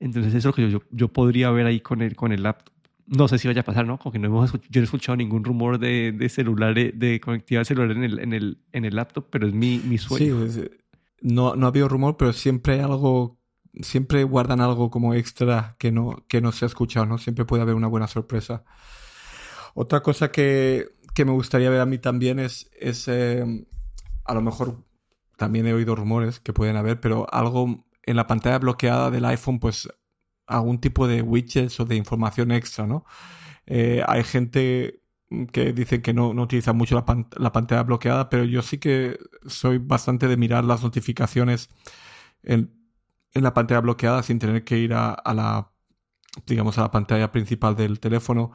entonces 0.00 0.34
eso 0.34 0.38
es 0.38 0.44
lo 0.44 0.52
que 0.52 0.70
yo, 0.70 0.82
yo, 0.90 1.08
podría 1.08 1.50
ver 1.50 1.66
ahí 1.66 1.80
con 1.80 2.02
el, 2.02 2.16
con 2.16 2.32
el 2.32 2.42
laptop. 2.42 2.74
No 3.06 3.28
sé 3.28 3.38
si 3.38 3.46
vaya 3.46 3.60
a 3.60 3.64
pasar, 3.64 3.86
¿no? 3.86 3.98
Porque 3.98 4.18
no 4.18 4.26
hemos 4.26 4.52
yo 4.52 4.58
no 4.74 4.80
he 4.80 4.84
escuchado 4.84 5.16
ningún 5.16 5.44
rumor 5.44 5.78
de, 5.78 6.12
de 6.12 6.28
celular, 6.28 6.74
de 6.74 7.20
conectividad 7.20 7.64
celular 7.64 7.92
en 7.92 8.02
el, 8.02 8.18
en 8.18 8.32
el, 8.32 8.58
en 8.72 8.84
el 8.84 8.96
laptop, 8.96 9.28
pero 9.30 9.46
es 9.46 9.54
mi, 9.54 9.78
mi 9.78 9.96
sueño. 9.96 10.46
Sí, 10.50 10.58
pues, 10.58 10.70
no, 11.20 11.56
no 11.56 11.66
ha 11.66 11.68
habido 11.68 11.88
rumor, 11.88 12.16
pero 12.16 12.32
siempre 12.32 12.74
hay 12.74 12.80
algo, 12.80 13.38
siempre 13.80 14.24
guardan 14.24 14.60
algo 14.60 14.90
como 14.90 15.14
extra 15.14 15.76
que 15.78 15.92
no, 15.92 16.24
que 16.28 16.40
no 16.40 16.52
se 16.52 16.64
ha 16.64 16.68
escuchado, 16.68 17.06
¿no? 17.06 17.18
Siempre 17.18 17.44
puede 17.44 17.62
haber 17.62 17.74
una 17.74 17.88
buena 17.88 18.06
sorpresa. 18.06 18.64
Otra 19.74 20.02
cosa 20.02 20.30
que, 20.30 20.88
que 21.14 21.24
me 21.24 21.32
gustaría 21.32 21.70
ver 21.70 21.80
a 21.80 21.86
mí 21.86 21.98
también 21.98 22.38
es, 22.38 22.70
es 22.78 23.08
eh, 23.08 23.44
a 24.24 24.34
lo 24.34 24.42
mejor 24.42 24.84
también 25.36 25.66
he 25.66 25.74
oído 25.74 25.94
rumores 25.94 26.40
que 26.40 26.52
pueden 26.52 26.76
haber, 26.76 27.00
pero 27.00 27.26
algo 27.32 27.86
en 28.02 28.16
la 28.16 28.26
pantalla 28.26 28.58
bloqueada 28.58 29.10
del 29.10 29.24
iPhone, 29.24 29.58
pues 29.58 29.88
algún 30.46 30.80
tipo 30.80 31.08
de 31.08 31.22
widgets 31.22 31.80
o 31.80 31.84
de 31.84 31.96
información 31.96 32.52
extra, 32.52 32.86
¿no? 32.86 33.04
Eh, 33.66 34.02
hay 34.06 34.22
gente 34.22 35.02
que 35.52 35.72
dice 35.72 36.02
que 36.02 36.12
no, 36.12 36.34
no 36.34 36.42
utiliza 36.42 36.72
mucho 36.72 36.94
la, 36.94 37.04
pan 37.04 37.28
la, 37.36 37.52
pantalla 37.52 37.82
bloqueada, 37.82 38.28
pero 38.30 38.44
yo 38.44 38.62
sí 38.62 38.78
que 38.78 39.18
soy 39.46 39.78
bastante 39.78 40.28
de 40.28 40.36
mirar 40.36 40.64
las 40.64 40.82
notificaciones 40.82 41.68
en, 42.42 42.72
en 43.34 43.42
la 43.42 43.54
pantalla 43.54 43.80
bloqueada 43.80 44.22
sin 44.22 44.38
tener 44.38 44.64
que 44.64 44.78
ir 44.78 44.94
a, 44.94 45.10
a, 45.10 45.34
la, 45.34 45.70
digamos, 46.46 46.78
a 46.78 46.82
la 46.82 46.90
pantalla 46.90 47.32
principal 47.32 47.76
del 47.76 48.00
teléfono. 48.00 48.52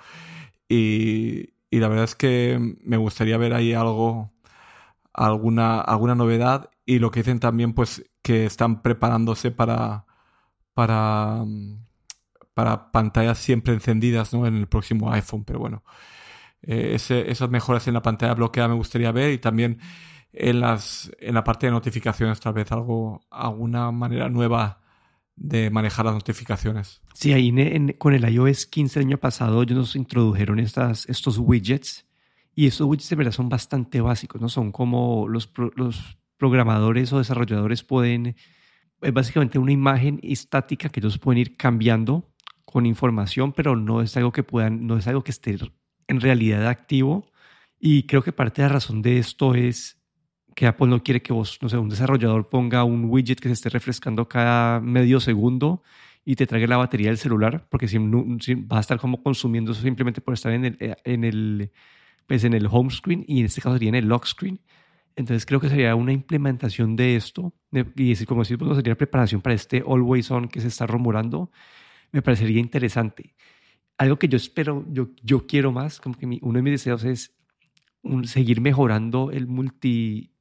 Y, 0.70 1.54
y 1.70 1.80
la 1.80 1.88
verdad 1.90 2.06
es 2.06 2.16
que 2.16 2.78
me 2.84 2.98
gustaría 2.98 3.38
ver 3.38 3.54
ahí 3.54 3.74
algo, 3.74 4.32
alguna, 5.14 5.82
alguna 5.82 6.16
novedad 6.16 6.70
y 6.86 7.00
lo 7.00 7.12
que 7.12 7.22
dicen 7.22 7.40
también, 7.40 7.74
pues, 7.74 8.10
que 8.22 8.46
están 8.46 8.82
preparándose 8.82 9.52
para, 9.52 10.06
para, 10.74 11.44
para 12.54 12.92
pantallas 12.92 13.38
siempre 13.40 13.74
encendidas 13.74 14.34
¿no? 14.34 14.48
en 14.48 14.56
el 14.56 14.68
próximo 14.68 15.12
iPhone, 15.12 15.44
pero 15.46 15.60
bueno. 15.60 15.84
Eh, 16.64 16.96
esas 16.96 17.50
mejoras 17.50 17.88
en 17.88 17.96
la 17.96 18.02
pantalla 18.02 18.34
bloqueada 18.34 18.70
me 18.70 18.76
gustaría 18.76 19.12
ver 19.12 19.34
y 19.34 19.40
también 19.40 19.80
en, 20.34 20.60
las, 20.60 21.12
en 21.20 21.34
la 21.34 21.44
parte 21.44 21.68
de 21.68 21.72
notificaciones 21.72 22.40
tal 22.40 22.54
vez 22.54 22.72
algo, 22.72 23.22
alguna 23.30 23.92
manera 23.92 24.30
nueva 24.30 24.80
de 25.36 25.70
manejar 25.70 26.06
las 26.06 26.14
notificaciones. 26.14 27.02
Sí, 27.14 27.34
ahí 27.34 27.52
con 27.98 28.14
el 28.14 28.30
iOS 28.30 28.68
15 28.68 29.00
el 29.00 29.06
año 29.08 29.18
pasado 29.18 29.62
ellos 29.64 29.78
nos 29.78 29.96
introdujeron 29.96 30.60
estas, 30.60 31.08
estos 31.10 31.38
widgets 31.38 32.06
y 32.54 32.68
estos 32.68 32.88
widgets 32.88 33.10
de 33.10 33.16
verdad 33.16 33.32
son 33.32 33.50
bastante 33.50 34.02
básicos, 34.02 34.40
¿no? 34.40 34.50
Son 34.50 34.72
como 34.72 35.28
los, 35.28 35.52
los 35.76 36.18
programadores 36.38 37.12
o 37.14 37.18
desarrolladores 37.18 37.84
pueden, 37.84 38.36
es 39.02 39.14
básicamente 39.14 39.58
una 39.58 39.72
imagen 39.72 40.20
estática 40.22 40.90
que 40.90 41.00
ellos 41.00 41.18
pueden 41.18 41.40
ir 41.40 41.58
cambiando 41.58 42.30
con 42.66 42.86
información, 42.86 43.52
pero 43.52 43.76
no 43.76 44.02
es 44.02 44.16
algo 44.18 44.32
que 44.32 44.44
puedan, 44.44 44.86
no 44.86 44.98
es 44.98 45.08
algo 45.08 45.24
que 45.24 45.32
esté 45.32 45.58
en 46.12 46.20
realidad 46.20 46.68
activo. 46.68 47.32
Y 47.80 48.04
creo 48.04 48.22
que 48.22 48.34
parte 48.34 48.62
de 48.62 48.68
la 48.68 48.74
razón 48.76 49.02
de 49.02 49.18
esto 49.18 49.56
es 49.56 49.98
que 50.56 50.68
Apple 50.68 50.88
no 50.88 51.02
quiere 51.02 51.22
que 51.22 51.34
vos, 51.34 51.58
no 51.62 51.70
sé, 51.70 51.78
un 51.78 51.90
desarrollador 51.90 52.50
ponga 52.50 52.84
un 52.84 53.06
widget 53.06 53.40
que 53.40 53.48
se 53.48 53.54
esté 53.54 53.70
refrescando 53.70 54.28
cada 54.28 54.82
medio 54.82 55.20
segundo 55.22 55.82
y 56.26 56.36
te 56.36 56.46
traiga 56.46 56.68
la 56.68 56.78
batería 56.78 57.08
del 57.08 57.18
celular, 57.18 57.66
porque 57.70 57.88
si, 57.88 57.98
va 57.98 58.78
a 58.78 58.80
estar 58.82 59.00
como 59.00 59.24
consumiendo 59.24 59.72
eso 59.72 59.82
simplemente 59.82 60.22
por 60.22 60.34
estar 60.34 60.52
en 60.52 60.66
el, 60.66 60.78
eh, 60.80 60.96
en 61.06 61.24
el, 61.24 61.72
pues 62.28 62.44
en 62.44 62.54
el 62.54 62.68
home 62.70 62.92
screen 62.92 63.24
y 63.28 63.40
en 63.40 63.46
este 63.46 63.62
caso 63.62 63.76
sería 63.76 63.90
en 63.90 63.96
el 63.96 64.08
lock 64.08 64.26
screen. 64.26 64.60
Entonces 65.16 65.46
creo 65.46 65.60
que 65.60 65.70
sería 65.70 65.96
una 65.96 66.12
implementación 66.12 66.96
de 66.96 67.16
esto 67.16 67.54
y 67.96 68.26
como 68.26 68.44
si 68.44 68.58
pues, 68.58 68.76
sería 68.76 68.96
preparación 68.96 69.42
para 69.42 69.56
este 69.56 69.84
always 69.88 70.30
on 70.30 70.50
que 70.50 70.60
se 70.60 70.68
está 70.68 70.86
rumorando, 70.86 71.52
me 72.12 72.22
parecería 72.22 72.60
interesante. 72.60 73.34
Algo 74.02 74.18
que 74.18 74.28
yo 74.28 74.38
espero, 74.38 74.84
yo, 74.90 75.10
yo 75.22 75.46
quiero 75.46 75.72
más, 75.72 76.02
como 76.02 76.18
que 76.18 76.26
uno 76.42 76.58
de 76.58 76.64
mis 76.64 76.72
deseos 76.72 77.04
es 77.04 77.38
seguir 78.24 78.60
mejorando 78.60 79.30
el 79.30 79.46
multi 79.46 80.34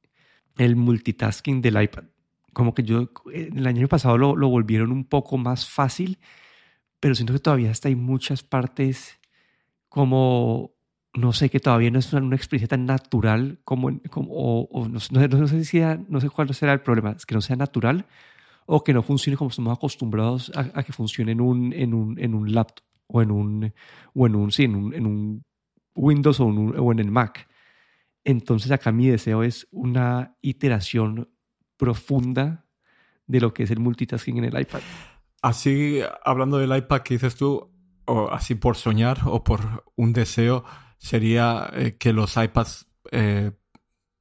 el 0.57 0.75
multitasking 0.75 1.61
del 1.61 1.79
iPad. 1.79 2.05
Como 2.53 2.73
que 2.73 2.81
yo 2.81 3.11
el 3.31 3.67
año 3.67 3.87
pasado 3.87 4.17
lo, 4.17 4.35
lo 4.35 4.49
volvieron 4.49 4.91
un 4.91 5.05
poco 5.05 5.37
más 5.37 5.69
fácil, 5.69 6.17
pero 6.99 7.13
siento 7.13 7.33
que 7.33 7.39
todavía 7.39 7.69
está 7.69 7.87
hay 7.87 7.95
muchas 7.95 8.41
partes 8.41 9.19
como, 9.89 10.71
no 11.13 11.31
sé, 11.31 11.51
que 11.51 11.59
todavía 11.59 11.91
no 11.91 11.99
es 11.99 12.11
una, 12.13 12.35
experiencia 12.35 12.67
tan 12.67 12.87
natural 12.87 13.59
como, 13.63 13.91
como 14.09 14.31
o, 14.33 14.87
no, 14.87 14.99
sé 14.99 15.19
si 15.65 15.81
no 16.09 16.19
sé 16.19 16.29
cuál 16.31 16.51
será 16.55 16.73
el 16.73 16.81
problema, 16.81 17.11
es 17.11 17.27
que 17.27 17.35
no 17.35 17.41
sea 17.41 17.57
natural 17.57 18.07
o 18.65 18.83
que 18.83 18.91
no 18.91 19.03
funcione 19.03 19.37
como 19.37 19.51
estamos 19.51 19.77
acostumbrados 19.77 20.51
a, 20.55 20.81
que 20.81 20.93
funcione 20.93 21.33
en 21.33 21.41
un, 21.41 21.73
en 21.73 21.93
un, 21.93 22.17
en 22.17 22.33
un 22.33 22.51
laptop 22.55 22.90
o 23.11 23.21
en 23.21 23.31
un, 23.31 23.73
o 24.13 24.27
en 24.27 24.35
un, 24.35 24.51
sí, 24.51 24.63
en 24.63 24.75
un, 24.75 24.93
en 24.93 25.05
un 25.05 25.43
Windows 25.95 26.39
o, 26.39 26.45
o 26.45 26.91
en 26.91 26.99
el 26.99 27.11
Mac. 27.11 27.47
Entonces 28.23 28.71
acá 28.71 28.91
mi 28.91 29.07
deseo 29.07 29.43
es 29.43 29.67
una 29.71 30.35
iteración 30.41 31.29
profunda 31.77 32.65
de 33.25 33.39
lo 33.39 33.53
que 33.53 33.63
es 33.63 33.71
el 33.71 33.79
multitasking 33.79 34.37
en 34.37 34.45
el 34.45 34.59
iPad. 34.59 34.81
Así, 35.41 36.01
hablando 36.23 36.57
del 36.57 36.75
iPad 36.75 37.01
que 37.01 37.15
dices 37.15 37.35
tú, 37.35 37.71
o 38.05 38.29
así 38.31 38.55
por 38.55 38.75
soñar 38.75 39.19
o 39.25 39.43
por 39.43 39.85
un 39.95 40.13
deseo, 40.13 40.63
sería 40.97 41.69
eh, 41.73 41.97
que 41.97 42.13
los 42.13 42.37
iPads, 42.37 42.87
eh, 43.11 43.51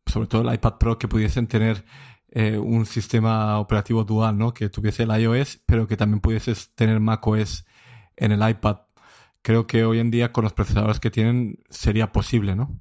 sobre 0.06 0.28
todo 0.28 0.48
el 0.48 0.54
iPad 0.54 0.78
Pro, 0.78 0.98
que 0.98 1.08
pudiesen 1.08 1.46
tener 1.46 1.84
eh, 2.30 2.56
un 2.56 2.86
sistema 2.86 3.58
operativo 3.58 4.04
dual, 4.04 4.38
¿no? 4.38 4.54
Que 4.54 4.70
tuviese 4.70 5.02
el 5.02 5.10
iOS, 5.10 5.60
pero 5.66 5.86
que 5.86 5.96
también 5.96 6.20
pudieses 6.20 6.74
tener 6.74 7.00
macOS 7.00 7.66
en 8.20 8.32
el 8.32 8.48
iPad. 8.48 8.82
Creo 9.42 9.66
que 9.66 9.84
hoy 9.84 9.98
en 9.98 10.10
día 10.10 10.32
con 10.32 10.44
los 10.44 10.52
procesadores 10.52 11.00
que 11.00 11.10
tienen 11.10 11.58
sería 11.70 12.12
posible, 12.12 12.54
¿no? 12.54 12.80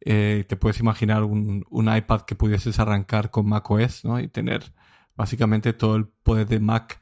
Eh, 0.00 0.44
te 0.48 0.56
puedes 0.56 0.78
imaginar 0.78 1.24
un, 1.24 1.66
un, 1.68 1.94
iPad 1.94 2.22
que 2.22 2.36
pudieses 2.36 2.78
arrancar 2.78 3.30
con 3.30 3.48
macOS 3.48 4.04
¿no? 4.04 4.20
y 4.20 4.28
tener 4.28 4.72
básicamente 5.16 5.72
todo 5.72 5.96
el 5.96 6.06
poder 6.06 6.46
de 6.46 6.60
Mac 6.60 7.00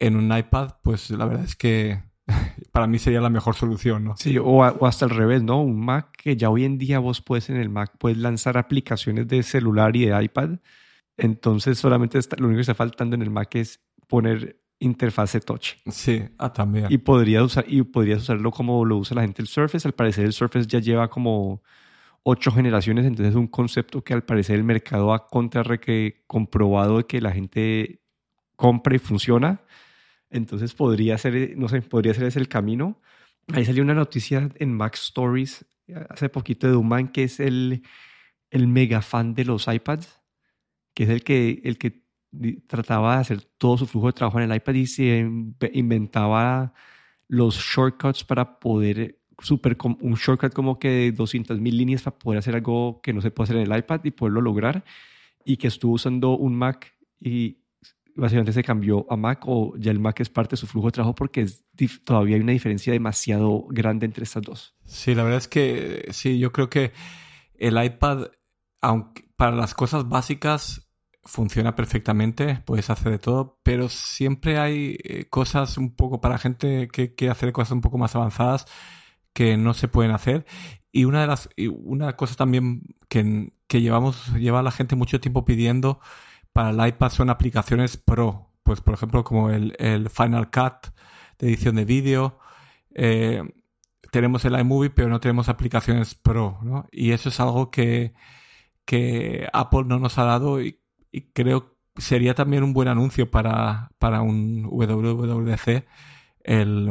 en 0.00 0.16
un 0.16 0.36
iPad, 0.36 0.72
pues 0.82 1.08
la 1.10 1.24
verdad 1.24 1.44
es 1.44 1.54
que 1.54 2.02
para 2.72 2.88
mí 2.88 2.98
sería 2.98 3.20
la 3.20 3.30
mejor 3.30 3.54
solución, 3.54 4.04
¿no? 4.04 4.16
Sí, 4.16 4.36
o, 4.38 4.64
hasta 4.64 5.04
al 5.04 5.12
revés, 5.12 5.44
¿no? 5.44 5.62
Un 5.62 5.78
Mac 5.78 6.10
que 6.18 6.36
ya 6.36 6.50
hoy 6.50 6.64
en 6.64 6.78
día 6.78 6.98
vos 6.98 7.22
puedes 7.22 7.48
en 7.48 7.56
el 7.56 7.68
Mac 7.68 7.92
puedes 7.96 8.18
lanzar 8.18 8.58
aplicaciones 8.58 9.28
de 9.28 9.44
celular 9.44 9.94
y 9.94 10.06
de 10.06 10.24
iPad. 10.24 10.58
Entonces 11.16 11.78
solamente 11.78 12.18
lo 12.36 12.46
único 12.46 12.56
que 12.56 12.62
está 12.62 12.74
faltando 12.74 13.14
en 13.14 13.22
el 13.22 13.30
Mac 13.30 13.54
es 13.54 13.80
poner 14.08 14.60
interfase 14.78 15.40
touch. 15.40 15.74
Sí, 15.90 16.22
ah, 16.38 16.52
también. 16.52 16.86
Y 16.90 16.98
podrías, 16.98 17.42
usar, 17.42 17.64
y 17.68 17.82
podrías 17.82 18.22
usarlo 18.22 18.50
como 18.50 18.84
lo 18.84 18.98
usa 18.98 19.14
la 19.14 19.22
gente 19.22 19.42
el 19.42 19.48
Surface. 19.48 19.86
Al 19.86 19.94
parecer 19.94 20.24
el 20.24 20.32
Surface 20.32 20.66
ya 20.66 20.78
lleva 20.78 21.08
como 21.08 21.62
ocho 22.22 22.50
generaciones, 22.50 23.06
entonces 23.06 23.30
es 23.30 23.36
un 23.36 23.46
concepto 23.46 24.02
que 24.02 24.12
al 24.12 24.24
parecer 24.24 24.56
el 24.56 24.64
mercado 24.64 25.12
ha 25.12 25.28
contra 25.28 25.78
que 25.78 26.24
comprobado 26.26 26.98
de 26.98 27.04
que 27.04 27.20
la 27.20 27.32
gente 27.32 28.00
compra 28.56 28.96
y 28.96 28.98
funciona. 28.98 29.62
Entonces 30.28 30.74
podría 30.74 31.16
ser, 31.18 31.56
no 31.56 31.68
sé, 31.68 31.82
podría 31.82 32.14
ser 32.14 32.24
ese 32.24 32.40
el 32.40 32.48
camino. 32.48 33.00
Ahí 33.52 33.64
salió 33.64 33.82
una 33.82 33.94
noticia 33.94 34.50
en 34.56 34.74
Mac 34.74 34.94
Stories 34.94 35.64
hace 36.10 36.28
poquito 36.28 36.66
de 36.66 36.72
Duman 36.72 37.08
que 37.08 37.24
es 37.24 37.40
el, 37.40 37.82
el 38.50 38.66
mega 38.66 39.02
fan 39.02 39.34
de 39.34 39.44
los 39.44 39.68
iPads, 39.68 40.22
que 40.94 41.04
es 41.04 41.10
el 41.10 41.22
que, 41.22 41.60
el 41.64 41.78
que 41.78 42.05
trataba 42.66 43.16
de 43.16 43.20
hacer 43.20 43.42
todo 43.58 43.78
su 43.78 43.86
flujo 43.86 44.08
de 44.08 44.12
trabajo 44.12 44.40
en 44.40 44.50
el 44.50 44.56
iPad 44.56 44.74
y 44.74 44.86
se 44.86 45.28
inventaba 45.72 46.72
los 47.28 47.56
shortcuts 47.56 48.24
para 48.24 48.58
poder 48.58 49.18
super, 49.38 49.76
un 50.00 50.14
shortcut 50.14 50.52
como 50.52 50.78
que 50.78 50.88
de 50.88 51.12
200 51.12 51.60
mil 51.60 51.76
líneas 51.76 52.02
para 52.02 52.18
poder 52.18 52.38
hacer 52.38 52.54
algo 52.54 53.00
que 53.02 53.12
no 53.12 53.20
se 53.20 53.30
puede 53.30 53.46
hacer 53.46 53.56
en 53.56 53.70
el 53.70 53.78
iPad 53.78 54.00
y 54.04 54.10
poderlo 54.10 54.40
lograr 54.40 54.84
y 55.44 55.56
que 55.56 55.68
estuvo 55.68 55.92
usando 55.92 56.36
un 56.36 56.54
Mac 56.54 56.94
y 57.20 57.58
básicamente 58.14 58.52
se 58.52 58.62
cambió 58.62 59.06
a 59.10 59.16
Mac 59.16 59.42
o 59.46 59.74
ya 59.76 59.90
el 59.90 60.00
Mac 60.00 60.20
es 60.20 60.30
parte 60.30 60.52
de 60.52 60.56
su 60.56 60.66
flujo 60.66 60.88
de 60.88 60.92
trabajo 60.92 61.14
porque 61.14 61.42
es, 61.42 61.64
todavía 62.04 62.36
hay 62.36 62.42
una 62.42 62.52
diferencia 62.52 62.92
demasiado 62.92 63.66
grande 63.68 64.06
entre 64.06 64.24
estas 64.24 64.42
dos. 64.42 64.74
Sí, 64.84 65.14
la 65.14 65.22
verdad 65.22 65.38
es 65.38 65.48
que 65.48 66.08
sí, 66.10 66.38
yo 66.38 66.52
creo 66.52 66.70
que 66.70 66.92
el 67.54 67.82
iPad, 67.82 68.28
aunque 68.80 69.28
para 69.36 69.54
las 69.54 69.74
cosas 69.74 70.08
básicas 70.08 70.85
funciona 71.26 71.74
perfectamente, 71.76 72.62
puedes 72.64 72.90
hacer 72.90 73.12
de 73.12 73.18
todo, 73.18 73.58
pero 73.62 73.88
siempre 73.88 74.58
hay 74.58 74.98
eh, 75.04 75.26
cosas 75.28 75.76
un 75.78 75.94
poco 75.94 76.20
para 76.20 76.38
gente 76.38 76.88
que 76.88 77.14
quiere 77.14 77.32
hacer 77.32 77.52
cosas 77.52 77.72
un 77.72 77.80
poco 77.80 77.98
más 77.98 78.14
avanzadas 78.16 78.66
que 79.32 79.56
no 79.56 79.74
se 79.74 79.88
pueden 79.88 80.12
hacer. 80.12 80.46
Y 80.92 81.04
una 81.04 81.20
de 81.22 81.26
las, 81.26 81.50
una 81.84 82.16
cosa 82.16 82.36
también 82.36 82.82
que, 83.08 83.52
que 83.66 83.82
llevamos, 83.82 84.32
lleva 84.34 84.62
la 84.62 84.70
gente 84.70 84.96
mucho 84.96 85.20
tiempo 85.20 85.44
pidiendo 85.44 86.00
para 86.52 86.70
el 86.70 86.88
iPad 86.88 87.10
son 87.10 87.30
aplicaciones 87.30 87.96
pro. 87.98 88.50
Pues 88.62 88.80
por 88.80 88.94
ejemplo, 88.94 89.24
como 89.24 89.50
el, 89.50 89.76
el 89.78 90.08
Final 90.10 90.50
Cut 90.50 90.88
de 91.38 91.48
edición 91.48 91.76
de 91.76 91.84
vídeo. 91.84 92.38
Eh, 92.94 93.42
tenemos 94.10 94.44
el 94.44 94.58
iMovie, 94.58 94.90
pero 94.90 95.08
no 95.08 95.20
tenemos 95.20 95.48
aplicaciones 95.48 96.14
pro, 96.14 96.58
¿no? 96.62 96.86
Y 96.90 97.12
eso 97.12 97.28
es 97.28 97.38
algo 97.40 97.70
que, 97.70 98.14
que 98.84 99.48
Apple 99.52 99.84
no 99.86 99.98
nos 99.98 100.18
ha 100.18 100.24
dado 100.24 100.62
y, 100.62 100.80
y 101.16 101.22
creo 101.32 101.78
sería 101.96 102.34
también 102.34 102.62
un 102.62 102.74
buen 102.74 102.88
anuncio 102.88 103.30
para, 103.30 103.90
para 103.98 104.20
un 104.20 104.64
WWDC 104.64 105.86
el, 106.44 106.90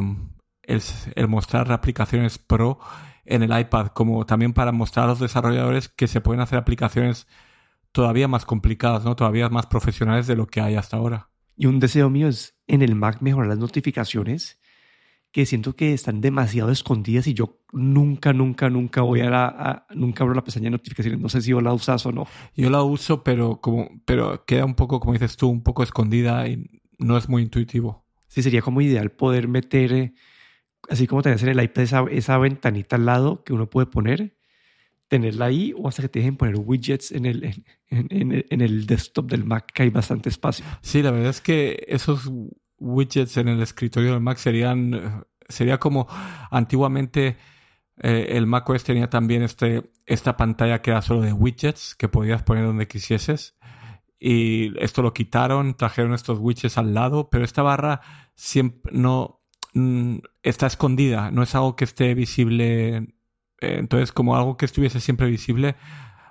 el, 0.64 1.28
mostrar 1.28 1.72
aplicaciones 1.72 2.40
pro 2.40 2.80
en 3.24 3.44
el 3.44 3.56
iPad, 3.58 3.90
como 3.90 4.26
también 4.26 4.54
para 4.54 4.72
mostrar 4.72 5.06
a 5.06 5.10
los 5.10 5.20
desarrolladores 5.20 5.90
que 5.90 6.08
se 6.08 6.22
pueden 6.22 6.42
hacer 6.42 6.58
aplicaciones 6.58 7.28
todavía 7.92 8.28
más 8.28 8.46
complicadas, 8.46 9.06
¿no? 9.06 9.16
Todavía 9.16 9.48
más 9.50 9.68
profesionales 9.68 10.26
de 10.26 10.36
lo 10.36 10.48
que 10.48 10.62
hay 10.62 10.74
hasta 10.76 10.98
ahora. 10.98 11.30
Y 11.56 11.68
un 11.68 11.80
deseo 11.80 12.10
mío 12.10 12.28
es 12.28 12.58
en 12.66 12.82
el 12.82 12.96
Mac 12.96 13.22
mejorar 13.22 13.50
las 13.50 13.60
notificaciones, 13.60 14.60
que 15.36 15.46
siento 15.46 15.76
que 15.76 15.92
están 15.92 16.22
demasiado 16.22 16.72
escondidas 16.72 17.28
y 17.28 17.34
yo 17.34 17.60
nunca, 17.74 18.32
nunca, 18.32 18.70
nunca 18.70 19.02
voy 19.02 19.20
a, 19.20 19.30
la, 19.30 19.86
nunca 19.94 20.24
abro 20.24 20.34
la 20.34 20.46
pestaña 20.46 20.68
de 20.68 20.70
notificaciones. 20.70 21.20
No 21.20 21.28
sé 21.28 21.42
si 21.42 21.52
vos 21.52 21.62
la 21.62 21.74
usas 21.74 22.06
o 22.06 22.14
no. 22.14 22.26
Yo 22.56 22.70
la 22.70 22.82
uso, 22.84 23.22
pero 23.22 23.60
como, 23.60 23.90
pero 24.06 24.46
queda 24.46 24.64
un 24.64 24.76
poco, 24.76 25.02
como 25.02 25.12
dices 25.12 25.36
tú, 25.36 25.50
un 25.50 25.62
poco 25.62 25.84
escondida 25.84 26.48
y 26.48 26.66
no 27.00 27.18
es 27.18 27.28
muy 27.28 27.44
intuitivo. 27.44 28.06
Sí, 28.30 28.44
sería 28.44 28.62
como 28.62 28.80
ideal 28.80 29.12
poder 29.12 29.50
meter 29.50 29.92
eh, 29.92 30.14
así 30.88 31.06
como 31.06 31.22
tenés 31.22 31.44
en 31.44 31.50
el 31.50 31.62
iPad 31.62 31.84
esa, 31.84 32.06
esa, 32.10 32.38
ventanita 32.38 32.96
al 32.96 33.06
lado 33.06 33.44
que 33.44 33.52
uno 33.52 33.70
puede 33.70 33.88
poner, 33.88 34.38
tenerla 35.10 35.48
ahí 35.48 35.74
o 35.76 35.90
hasta 35.90 36.02
que 36.02 36.08
te 36.08 36.20
dejen 36.20 36.38
poner 36.38 36.56
widgets 36.56 37.12
en 37.12 37.26
el, 37.26 37.66
en, 37.90 38.46
en, 38.50 38.62
el 38.62 38.86
desktop 38.86 39.30
del 39.30 39.44
Mac, 39.44 39.70
que 39.74 39.84
hay 39.84 39.90
bastante 39.90 40.30
espacio. 40.30 40.64
Sí, 40.80 41.04
la 41.04 41.12
verdad 41.12 41.32
es 41.32 41.42
que 41.42 41.84
esos 41.90 42.32
widgets 42.80 43.38
en 43.38 43.48
el 43.48 43.62
escritorio 43.62 44.12
del 44.12 44.22
Mac 44.22 44.38
serían, 44.38 45.26
sería 45.48 45.80
como 45.80 46.08
antiguamente 46.52 47.38
eh, 47.98 48.28
el 48.32 48.46
Mac 48.48 48.70
OS 48.70 48.84
tenía 48.84 49.10
también 49.10 49.42
este, 49.42 49.92
esta 50.06 50.38
pantalla 50.38 50.82
que 50.82 50.92
era 50.92 51.02
solo 51.02 51.22
de 51.22 51.34
widgets 51.34 51.96
que 51.96 52.10
podías 52.10 52.44
poner 52.44 52.66
donde 52.66 52.88
quisieses. 52.88 53.58
Y 54.20 54.74
esto 54.82 55.02
lo 55.02 55.14
quitaron, 55.14 55.76
trajeron 55.76 56.14
estos 56.14 56.40
widgets 56.40 56.78
al 56.78 56.94
lado, 56.94 57.30
pero 57.30 57.44
esta 57.44 57.62
barra 57.62 58.02
siempre 58.36 58.92
no, 58.94 59.42
mm, 59.74 60.18
está 60.44 60.68
escondida, 60.68 61.32
no 61.32 61.44
es 61.44 61.56
algo 61.56 61.76
que 61.76 61.86
esté 61.86 62.14
visible. 62.16 62.98
eh, 62.98 63.78
entonces, 63.80 64.12
como 64.12 64.36
algo 64.36 64.58
que 64.58 64.66
estuviese 64.66 65.00
siempre 65.00 65.28
visible, 65.30 65.76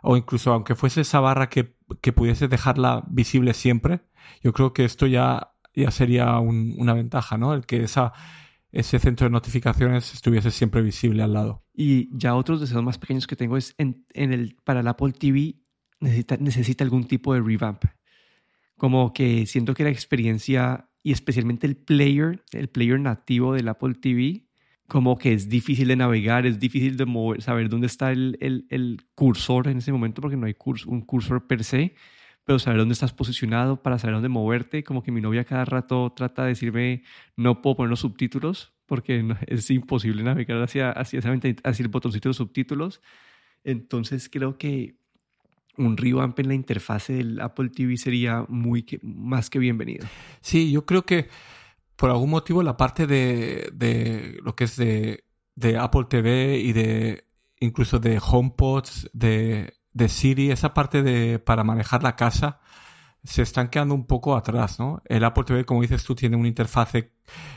o 0.02 0.16
incluso 0.16 0.52
aunque 0.52 0.74
fuese 0.74 1.02
esa 1.02 1.20
barra 1.20 1.48
que, 1.48 1.76
que 2.02 2.12
pudiese 2.12 2.48
dejarla 2.48 3.04
visible 3.08 3.54
siempre, 3.54 4.00
yo 4.42 4.52
creo 4.52 4.72
que 4.74 4.84
esto 4.84 5.06
ya, 5.06 5.53
ya 5.74 5.90
sería 5.90 6.38
un- 6.38 6.74
una 6.78 6.94
ventaja, 6.94 7.36
¿no? 7.36 7.54
El 7.54 7.66
que 7.66 7.82
ese 7.84 8.98
centro 8.98 9.26
de 9.26 9.30
notificaciones 9.30 10.14
estuviese 10.14 10.50
siempre 10.50 10.82
visible 10.82 11.22
al 11.22 11.32
lado. 11.32 11.64
Y 11.72 12.08
ya 12.16 12.34
otros 12.34 12.60
deseos 12.60 12.82
más 12.82 12.98
pequeños 12.98 13.26
que 13.26 13.36
tengo 13.36 13.56
es 13.56 13.74
en, 13.78 14.04
el, 14.14 14.56
para 14.64 14.80
el 14.80 14.88
Apple 14.88 15.12
TV 15.12 15.56
necesita, 16.00 16.84
algún 16.84 17.04
tipo 17.04 17.34
de 17.34 17.40
revamp. 17.40 17.84
Como 18.76 19.12
que 19.12 19.46
siento 19.46 19.74
que 19.74 19.84
la 19.84 19.90
experiencia 19.90 20.90
y 21.02 21.12
especialmente 21.12 21.66
el 21.66 21.76
player, 21.76 22.42
el 22.52 22.68
player 22.68 22.98
nativo 22.98 23.52
del 23.54 23.68
Apple 23.68 23.94
TV, 23.94 24.46
como 24.88 25.16
que 25.16 25.32
es 25.32 25.48
difícil 25.48 25.88
de 25.88 25.96
navegar, 25.96 26.46
es 26.46 26.58
difícil 26.58 26.96
de 26.96 27.06
saber 27.40 27.68
dónde 27.68 27.86
está 27.86 28.10
el, 28.10 29.06
cursor 29.14 29.68
en 29.68 29.78
ese 29.78 29.92
momento 29.92 30.20
porque 30.20 30.36
no 30.36 30.46
hay 30.46 30.56
un 30.86 31.02
cursor 31.02 31.46
per 31.46 31.64
se, 31.64 31.94
pero 32.44 32.58
saber 32.58 32.78
dónde 32.78 32.92
estás 32.92 33.12
posicionado 33.12 33.82
para 33.82 33.98
saber 33.98 34.14
dónde 34.14 34.28
moverte. 34.28 34.84
Como 34.84 35.02
que 35.02 35.12
mi 35.12 35.20
novia 35.20 35.44
cada 35.44 35.64
rato 35.64 36.12
trata 36.14 36.42
de 36.42 36.48
decirme, 36.50 37.02
no 37.36 37.62
puedo 37.62 37.76
poner 37.76 37.90
los 37.90 38.00
subtítulos 38.00 38.72
porque 38.86 39.24
es 39.46 39.70
imposible 39.70 40.22
navegar 40.22 40.62
hacia, 40.62 40.90
hacia, 40.90 41.20
hacia 41.20 41.82
el 41.82 41.88
botoncito 41.88 42.28
de 42.28 42.34
subtítulos. 42.34 43.00
Entonces 43.64 44.28
creo 44.30 44.58
que 44.58 44.96
un 45.76 45.96
revamp 45.96 46.38
en 46.38 46.48
la 46.48 46.54
interfase 46.54 47.14
del 47.14 47.40
Apple 47.40 47.70
TV 47.70 47.96
sería 47.96 48.44
muy 48.48 48.82
que- 48.82 49.00
más 49.02 49.50
que 49.50 49.58
bienvenido. 49.58 50.06
Sí, 50.40 50.70
yo 50.70 50.84
creo 50.86 51.04
que 51.04 51.28
por 51.96 52.10
algún 52.10 52.30
motivo 52.30 52.62
la 52.62 52.76
parte 52.76 53.06
de, 53.06 53.70
de 53.72 54.38
lo 54.42 54.54
que 54.54 54.64
es 54.64 54.76
de, 54.76 55.24
de 55.56 55.78
Apple 55.78 56.04
TV 56.08 56.58
y 56.58 56.72
de 56.72 57.24
incluso 57.60 57.98
de 57.98 58.20
HomePods, 58.24 59.10
de, 59.12 59.72
de 59.94 60.08
Siri, 60.10 60.50
esa 60.52 60.74
parte 60.74 61.02
de 61.02 61.38
para 61.40 61.64
manejar 61.64 62.02
la 62.04 62.16
casa, 62.16 62.60
se 63.24 63.42
están 63.42 63.68
quedando 63.70 63.94
un 63.94 64.06
poco 64.06 64.36
atrás, 64.36 64.78
¿no? 64.80 65.02
El 65.06 65.24
Apple 65.24 65.44
TV, 65.44 65.64
como 65.64 65.82
dices 65.82 66.04
tú, 66.04 66.14
tiene 66.14 66.36
una 66.36 66.48
interfase 66.48 67.12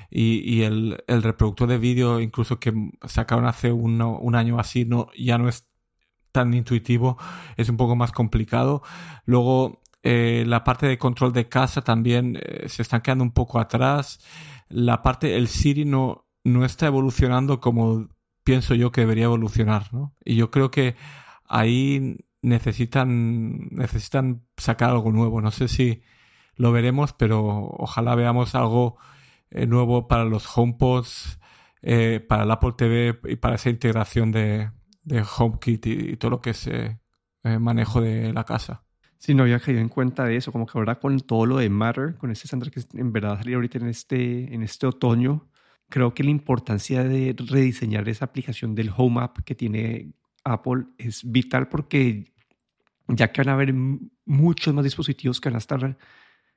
y, 0.09 0.39
y 0.39 0.63
el, 0.63 1.03
el 1.07 1.23
reproductor 1.23 1.67
de 1.69 1.77
vídeo, 1.77 2.21
incluso 2.21 2.59
que 2.59 2.73
sacaron 3.07 3.45
hace 3.45 3.71
uno- 3.71 4.17
un 4.19 4.35
año 4.35 4.59
así, 4.59 4.85
no, 4.85 5.09
ya 5.17 5.37
no 5.37 5.49
es 5.49 5.67
tan 6.31 6.53
intuitivo, 6.53 7.17
es 7.57 7.69
un 7.69 7.77
poco 7.77 7.95
más 7.95 8.11
complicado. 8.11 8.83
Luego, 9.25 9.81
eh, 10.03 10.43
la 10.47 10.63
parte 10.63 10.87
de 10.87 10.97
control 10.97 11.33
de 11.33 11.49
casa 11.49 11.81
también 11.83 12.37
eh, 12.41 12.69
se 12.69 12.81
están 12.83 13.01
quedando 13.01 13.23
un 13.23 13.31
poco 13.31 13.59
atrás. 13.59 14.19
La 14.69 15.01
parte, 15.01 15.35
el 15.37 15.47
Siri 15.47 15.85
no, 15.85 16.27
no 16.43 16.65
está 16.65 16.87
evolucionando 16.87 17.59
como 17.59 18.09
pienso 18.43 18.75
yo 18.75 18.91
que 18.91 19.01
debería 19.01 19.25
evolucionar, 19.25 19.93
¿no? 19.93 20.15
Y 20.23 20.35
yo 20.35 20.51
creo 20.51 20.71
que 20.71 20.95
ahí 21.47 22.17
necesitan, 22.41 23.69
necesitan 23.69 24.43
sacar 24.57 24.91
algo 24.91 25.11
nuevo. 25.11 25.41
No 25.41 25.51
sé 25.51 25.67
si 25.67 26.01
lo 26.55 26.71
veremos, 26.71 27.13
pero 27.13 27.45
ojalá 27.77 28.15
veamos 28.15 28.55
algo 28.55 28.97
eh, 29.49 29.65
nuevo 29.65 30.07
para 30.07 30.25
los 30.25 30.45
HomePods, 30.57 31.39
eh, 31.81 32.25
para 32.27 32.43
el 32.43 32.51
Apple 32.51 32.73
TV 32.77 33.19
y 33.25 33.35
para 33.37 33.55
esa 33.55 33.69
integración 33.69 34.31
de, 34.31 34.71
HomeKit 35.37 35.85
y, 35.87 36.17
todo 36.17 36.31
lo 36.31 36.41
que 36.41 36.49
es 36.49 36.67
eh, 36.67 36.97
manejo 37.43 38.01
de 38.01 38.33
la 38.33 38.43
casa. 38.43 38.83
Si 39.17 39.33
no 39.33 39.43
había 39.43 39.59
caído 39.59 39.81
en 39.81 39.89
cuenta 39.89 40.25
de 40.25 40.35
eso, 40.35 40.51
como 40.51 40.65
que 40.67 40.77
ahora 40.77 40.99
con 40.99 41.19
todo 41.21 41.45
lo 41.45 41.57
de 41.57 41.69
Matter, 41.69 42.15
con 42.17 42.29
este 42.29 42.45
estándar 42.45 42.71
que 42.71 42.81
en 42.93 43.11
verdad 43.11 43.37
salir 43.37 43.55
ahorita 43.55 43.79
en 43.79 43.87
este, 43.87 44.53
en 44.53 44.61
este 44.61 44.85
otoño, 44.85 45.49
creo 45.89 46.13
que 46.13 46.23
la 46.23 46.29
importancia 46.29 47.03
de 47.03 47.35
rediseñar 47.37 48.07
esa 48.09 48.25
aplicación 48.25 48.75
del 48.75 48.91
Home 48.95 49.21
App 49.21 49.39
que 49.39 49.55
tiene 49.55 50.13
Apple 50.53 50.85
es 50.97 51.29
vital 51.29 51.67
porque 51.67 52.33
ya 53.07 53.31
que 53.31 53.41
van 53.41 53.49
a 53.49 53.53
haber 53.53 53.73
muchos 54.25 54.73
más 54.73 54.83
dispositivos 54.83 55.39
que 55.39 55.49
van 55.49 55.55
a 55.55 55.59
estar 55.59 55.97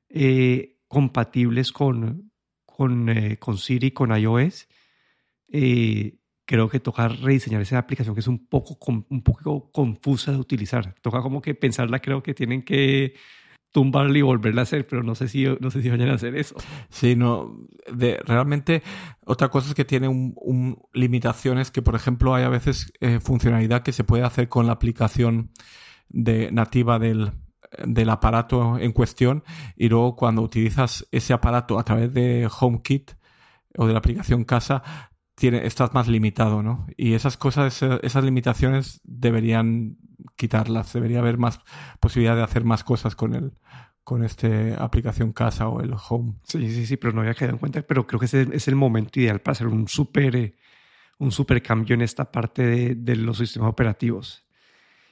eh, 0.09 0.79
compatibles 0.88 1.72
con, 1.72 2.33
con, 2.66 3.09
eh, 3.09 3.38
con 3.38 3.59
Siri, 3.59 3.92
con 3.92 4.16
iOS, 4.16 4.68
eh, 5.53 6.18
creo 6.44 6.68
que 6.68 6.81
toca 6.81 7.07
rediseñar 7.09 7.62
esa 7.62 7.79
aplicación 7.79 8.14
que 8.14 8.20
es 8.20 8.26
un 8.26 8.46
poco, 8.46 8.76
un 9.09 9.22
poco 9.22 9.70
confusa 9.70 10.33
de 10.33 10.38
utilizar. 10.38 10.94
Toca 11.00 11.22
como 11.22 11.40
que 11.40 11.55
pensarla, 11.55 12.00
creo 12.00 12.22
que 12.22 12.35
tienen 12.35 12.62
que 12.62 13.14
tumbarla 13.72 14.18
y 14.18 14.22
volverla 14.22 14.62
a 14.62 14.64
hacer, 14.64 14.87
pero 14.87 15.02
no 15.02 15.14
sé 15.14 15.28
si, 15.28 15.44
no 15.61 15.70
sé 15.70 15.83
si 15.83 15.90
vayan 15.90 16.11
a 16.11 16.14
hacer 16.14 16.37
eso. 16.37 16.56
Sí, 16.88 17.16
no, 17.16 17.56
de, 17.92 18.18
realmente 18.26 18.83
otra 19.24 19.48
cosa 19.48 19.68
es 19.68 19.74
que 19.74 19.85
tiene 19.85 20.09
un, 20.09 20.33
un- 20.37 20.78
limitaciones 20.92 21.70
que, 21.70 21.83
por 21.83 21.94
ejemplo, 21.94 22.35
hay 22.35 22.44
a 22.44 22.48
veces 22.48 22.92
eh, 23.00 23.20
funcionalidad 23.20 23.83
que 23.83 23.92
se 23.92 24.04
puede 24.04 24.24
hacer 24.24 24.48
con 24.48 24.66
la 24.66 24.72
aplicación 24.72 25.50
de, 26.09 26.50
nativa 26.52 26.98
del, 26.98 27.33
del 27.87 28.11
aparato 28.11 28.78
en 28.78 28.92
cuestión 28.92 29.44
y 29.76 29.88
luego 29.88 30.16
cuando 30.16 30.42
utilizas 30.42 31.06
ese 31.12 31.33
aparato 31.33 31.78
a 31.78 31.85
través 31.85 32.12
de 32.14 32.48
HomeKit 32.61 33.12
o 33.76 33.87
de 33.87 33.92
la 33.92 34.00
aplicación 34.00 34.44
casa, 34.44 34.83
tiene, 35.40 35.66
estás 35.66 35.94
más 35.94 36.07
limitado, 36.07 36.62
¿no? 36.62 36.87
Y 36.98 37.14
esas 37.14 37.38
cosas, 37.38 37.83
eh, 37.83 37.98
esas 38.03 38.22
limitaciones 38.22 39.00
deberían 39.05 39.96
quitarlas, 40.37 40.92
debería 40.92 41.20
haber 41.20 41.38
más 41.38 41.61
posibilidad 41.98 42.37
de 42.37 42.42
hacer 42.42 42.62
más 42.62 42.85
cosas 42.85 43.16
con 43.16 43.35
el, 43.35 43.53
con 44.05 44.22
este 44.22 44.74
aplicación 44.79 45.33
casa 45.33 45.66
o 45.68 45.81
el 45.81 45.94
home. 45.94 46.35
Sí, 46.44 46.70
sí, 46.70 46.85
sí, 46.85 46.98
pero 46.98 47.14
no 47.14 47.22
había 47.22 47.33
quedado 47.33 47.55
en 47.55 47.59
cuenta, 47.59 47.81
pero 47.81 48.07
creo 48.07 48.20
que 48.20 48.26
ese 48.26 48.48
es 48.53 48.68
el 48.68 48.76
momento 48.76 49.18
ideal 49.18 49.40
para 49.40 49.53
hacer 49.53 49.66
un 49.66 49.88
súper 49.88 50.37
eh, 50.37 50.55
un 51.18 51.33
super 51.33 51.62
cambio 51.62 51.94
en 51.94 52.03
esta 52.03 52.31
parte 52.31 52.62
de, 52.62 52.94
de 52.94 53.16
los 53.16 53.38
sistemas 53.38 53.70
operativos. 53.70 54.44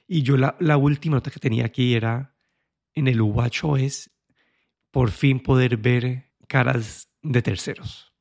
Y 0.06 0.22
yo 0.22 0.36
la, 0.36 0.56
la 0.60 0.76
última 0.76 1.16
nota 1.16 1.30
que 1.30 1.40
tenía 1.40 1.64
aquí 1.64 1.94
era 1.94 2.34
en 2.94 3.08
el 3.08 3.20
WatchOS 3.22 4.10
por 4.90 5.10
fin 5.10 5.40
poder 5.40 5.78
ver 5.78 6.32
caras 6.48 7.08
de 7.22 7.40
terceros. 7.42 8.12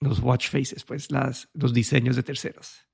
Los 0.00 0.20
watch 0.20 0.48
faces, 0.48 0.84
pues 0.84 1.10
las, 1.10 1.48
los 1.54 1.72
diseños 1.72 2.16
de 2.16 2.22
terceros. 2.22 2.86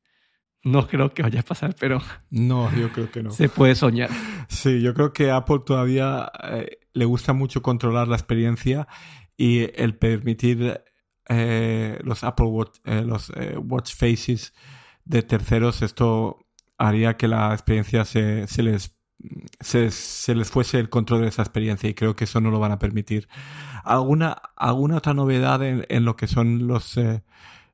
No 0.64 0.86
creo 0.86 1.12
que 1.12 1.22
vaya 1.22 1.40
a 1.40 1.42
pasar, 1.42 1.74
pero 1.78 2.00
No, 2.30 2.72
yo 2.76 2.92
creo 2.92 3.10
que 3.10 3.22
no. 3.22 3.30
se 3.32 3.48
puede 3.48 3.74
soñar. 3.74 4.10
Sí, 4.48 4.80
yo 4.80 4.94
creo 4.94 5.12
que 5.12 5.30
Apple 5.30 5.60
todavía 5.66 6.30
eh, 6.44 6.78
le 6.92 7.04
gusta 7.04 7.32
mucho 7.32 7.62
controlar 7.62 8.06
la 8.06 8.16
experiencia 8.16 8.86
y 9.36 9.68
el 9.80 9.96
permitir 9.96 10.80
eh, 11.28 11.98
los 12.04 12.24
Apple 12.24 12.46
Watch, 12.46 12.78
eh, 12.84 13.02
los 13.02 13.30
eh, 13.30 13.56
watch 13.56 13.94
faces 13.94 14.52
de 15.04 15.22
terceros, 15.22 15.82
esto 15.82 16.38
haría 16.78 17.16
que 17.16 17.28
la 17.28 17.52
experiencia 17.52 18.04
se, 18.04 18.46
se 18.46 18.62
les 18.62 18.96
se, 19.60 19.90
se 19.90 20.34
les 20.34 20.50
fuese 20.50 20.78
el 20.78 20.88
control 20.88 21.22
de 21.22 21.28
esa 21.28 21.42
experiencia 21.42 21.88
y 21.88 21.94
creo 21.94 22.16
que 22.16 22.24
eso 22.24 22.40
no 22.40 22.50
lo 22.50 22.60
van 22.60 22.72
a 22.72 22.78
permitir. 22.78 23.28
¿Alguna, 23.84 24.42
alguna 24.56 24.96
otra 24.96 25.14
novedad 25.14 25.62
en, 25.62 25.86
en 25.88 26.04
lo 26.04 26.16
que 26.16 26.26
son 26.26 26.66
los, 26.66 26.96
eh, 26.96 27.22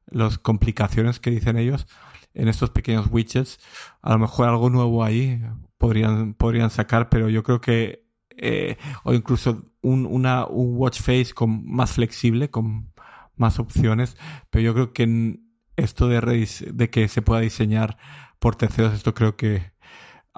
los 0.06 0.38
complicaciones 0.38 1.20
que 1.20 1.30
dicen 1.30 1.58
ellos 1.58 1.86
en 2.34 2.48
estos 2.48 2.70
pequeños 2.70 3.08
widgets? 3.10 3.58
A 4.02 4.12
lo 4.12 4.18
mejor 4.18 4.48
algo 4.48 4.70
nuevo 4.70 5.04
ahí 5.04 5.42
podrían, 5.78 6.34
podrían 6.34 6.70
sacar, 6.70 7.08
pero 7.08 7.28
yo 7.28 7.42
creo 7.42 7.60
que 7.60 8.08
eh, 8.40 8.76
o 9.02 9.14
incluso 9.14 9.64
un, 9.82 10.06
una, 10.06 10.46
un 10.46 10.76
watch 10.76 11.00
face 11.00 11.32
con, 11.34 11.66
más 11.66 11.92
flexible, 11.92 12.50
con 12.50 12.92
más 13.36 13.58
opciones, 13.58 14.16
pero 14.50 14.62
yo 14.62 14.74
creo 14.74 14.92
que 14.92 15.40
esto 15.76 16.08
de, 16.08 16.48
de 16.72 16.90
que 16.90 17.08
se 17.08 17.22
pueda 17.22 17.40
diseñar 17.40 17.98
por 18.38 18.56
terceros, 18.56 18.94
esto 18.94 19.14
creo 19.14 19.36
que 19.36 19.72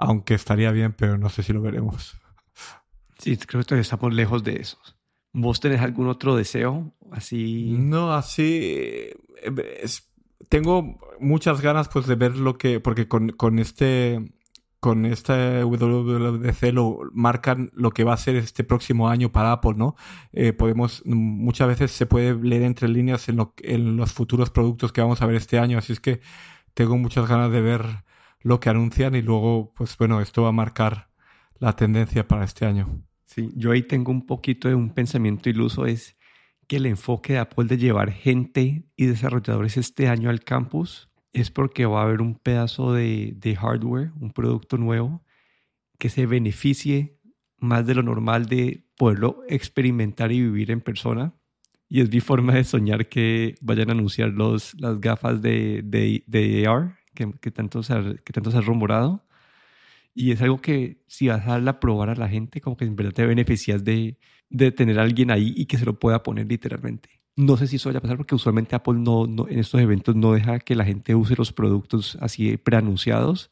aunque 0.01 0.33
estaría 0.33 0.71
bien, 0.71 0.93
pero 0.97 1.17
no 1.17 1.29
sé 1.29 1.43
si 1.43 1.53
lo 1.53 1.61
veremos. 1.61 2.17
Sí, 3.17 3.37
creo 3.37 3.61
que 3.61 3.65
todavía 3.67 3.81
estamos 3.83 4.13
lejos 4.13 4.43
de 4.43 4.55
eso. 4.57 4.77
¿Vos 5.33 5.59
tenés 5.59 5.81
algún 5.81 6.07
otro 6.07 6.35
deseo 6.35 6.93
así? 7.11 7.75
No, 7.79 8.13
así 8.13 8.59
eh, 8.63 9.15
es- 9.81 10.11
tengo 10.49 10.99
muchas 11.19 11.61
ganas 11.61 11.87
pues 11.87 12.07
de 12.07 12.15
ver 12.15 12.35
lo 12.35 12.57
que 12.57 12.79
porque 12.81 13.07
con, 13.07 13.29
con 13.29 13.59
este 13.59 14.33
con 14.81 15.05
este 15.05 15.63
WWDC 15.63 16.73
lo 16.73 16.99
marcan 17.13 17.69
lo 17.75 17.91
que 17.91 18.03
va 18.03 18.13
a 18.13 18.17
ser 18.17 18.35
este 18.35 18.63
próximo 18.63 19.07
año 19.07 19.31
para 19.31 19.51
Apple, 19.51 19.75
¿no? 19.75 19.95
Eh, 20.33 20.53
podemos 20.53 21.03
muchas 21.05 21.67
veces 21.67 21.91
se 21.91 22.07
puede 22.07 22.33
leer 22.33 22.63
entre 22.63 22.89
líneas 22.89 23.29
en, 23.29 23.35
lo, 23.37 23.53
en 23.59 23.95
los 23.95 24.11
futuros 24.11 24.49
productos 24.49 24.91
que 24.91 25.01
vamos 25.01 25.21
a 25.21 25.27
ver 25.27 25.35
este 25.35 25.59
año, 25.59 25.77
así 25.77 25.93
es 25.93 25.99
que 25.99 26.19
tengo 26.73 26.97
muchas 26.97 27.29
ganas 27.29 27.51
de 27.51 27.61
ver 27.61 27.85
lo 28.43 28.59
que 28.59 28.69
anuncian 28.69 29.15
y 29.15 29.21
luego 29.21 29.73
pues 29.75 29.97
bueno 29.97 30.21
esto 30.21 30.43
va 30.43 30.49
a 30.49 30.53
marcar 30.53 31.09
la 31.59 31.75
tendencia 31.75 32.27
para 32.27 32.43
este 32.43 32.65
año. 32.65 33.03
Sí, 33.25 33.49
yo 33.55 33.71
ahí 33.71 33.83
tengo 33.83 34.11
un 34.11 34.25
poquito 34.25 34.67
de 34.67 34.75
un 34.75 34.89
pensamiento 34.89 35.49
iluso, 35.49 35.85
es 35.85 36.17
que 36.67 36.77
el 36.77 36.85
enfoque 36.85 37.33
de 37.33 37.39
Apple 37.39 37.65
de 37.65 37.77
llevar 37.77 38.11
gente 38.11 38.83
y 38.95 39.05
desarrolladores 39.05 39.77
este 39.77 40.07
año 40.07 40.29
al 40.29 40.41
campus 40.41 41.09
es 41.33 41.51
porque 41.51 41.85
va 41.85 42.01
a 42.01 42.03
haber 42.03 42.21
un 42.21 42.35
pedazo 42.35 42.93
de, 42.93 43.33
de 43.37 43.55
hardware, 43.55 44.11
un 44.19 44.31
producto 44.31 44.77
nuevo, 44.77 45.23
que 45.97 46.09
se 46.09 46.25
beneficie 46.25 47.19
más 47.57 47.85
de 47.85 47.95
lo 47.95 48.03
normal 48.03 48.47
de 48.47 48.85
poderlo 48.97 49.43
experimentar 49.47 50.31
y 50.31 50.41
vivir 50.41 50.71
en 50.71 50.81
persona 50.81 51.33
Y 51.87 52.01
es 52.01 52.11
mi 52.11 52.19
forma 52.19 52.53
de 52.53 52.63
soñar 52.63 53.07
que 53.07 53.55
vayan 53.61 53.89
a 53.89 53.93
anunciar 53.93 54.29
los, 54.29 54.73
las 54.79 54.99
gafas 54.99 55.41
de, 55.41 55.81
de, 55.83 56.23
de 56.27 56.67
AR 56.67 56.97
que, 57.13 57.31
que, 57.39 57.51
tanto 57.51 57.83
se 57.83 57.93
ha, 57.93 58.15
que 58.23 58.33
tanto 58.33 58.51
se 58.51 58.57
ha 58.57 58.61
rumorado. 58.61 59.23
Y 60.13 60.31
es 60.31 60.41
algo 60.41 60.59
que 60.61 61.03
si 61.07 61.27
vas 61.27 61.45
a 61.47 61.51
darla 61.51 61.71
a 61.71 61.79
probar 61.79 62.09
a 62.09 62.15
la 62.15 62.27
gente, 62.27 62.61
como 62.61 62.75
que 62.77 62.85
en 62.85 62.95
verdad 62.95 63.13
te 63.13 63.25
beneficias 63.25 63.83
de, 63.83 64.17
de 64.49 64.71
tener 64.71 64.99
alguien 64.99 65.31
ahí 65.31 65.53
y 65.55 65.65
que 65.65 65.77
se 65.77 65.85
lo 65.85 65.97
pueda 65.99 66.21
poner 66.23 66.47
literalmente. 66.47 67.21
No 67.37 67.55
sé 67.55 67.67
si 67.67 67.77
eso 67.77 67.89
vaya 67.89 67.99
a 67.99 68.01
pasar 68.01 68.17
porque 68.17 68.35
usualmente 68.35 68.75
Apple 68.75 68.95
no, 68.95 69.25
no, 69.25 69.47
en 69.47 69.59
estos 69.59 69.79
eventos 69.79 70.15
no 70.15 70.33
deja 70.33 70.59
que 70.59 70.75
la 70.75 70.83
gente 70.83 71.15
use 71.15 71.35
los 71.35 71.53
productos 71.53 72.17
así 72.19 72.57
preanunciados. 72.57 73.51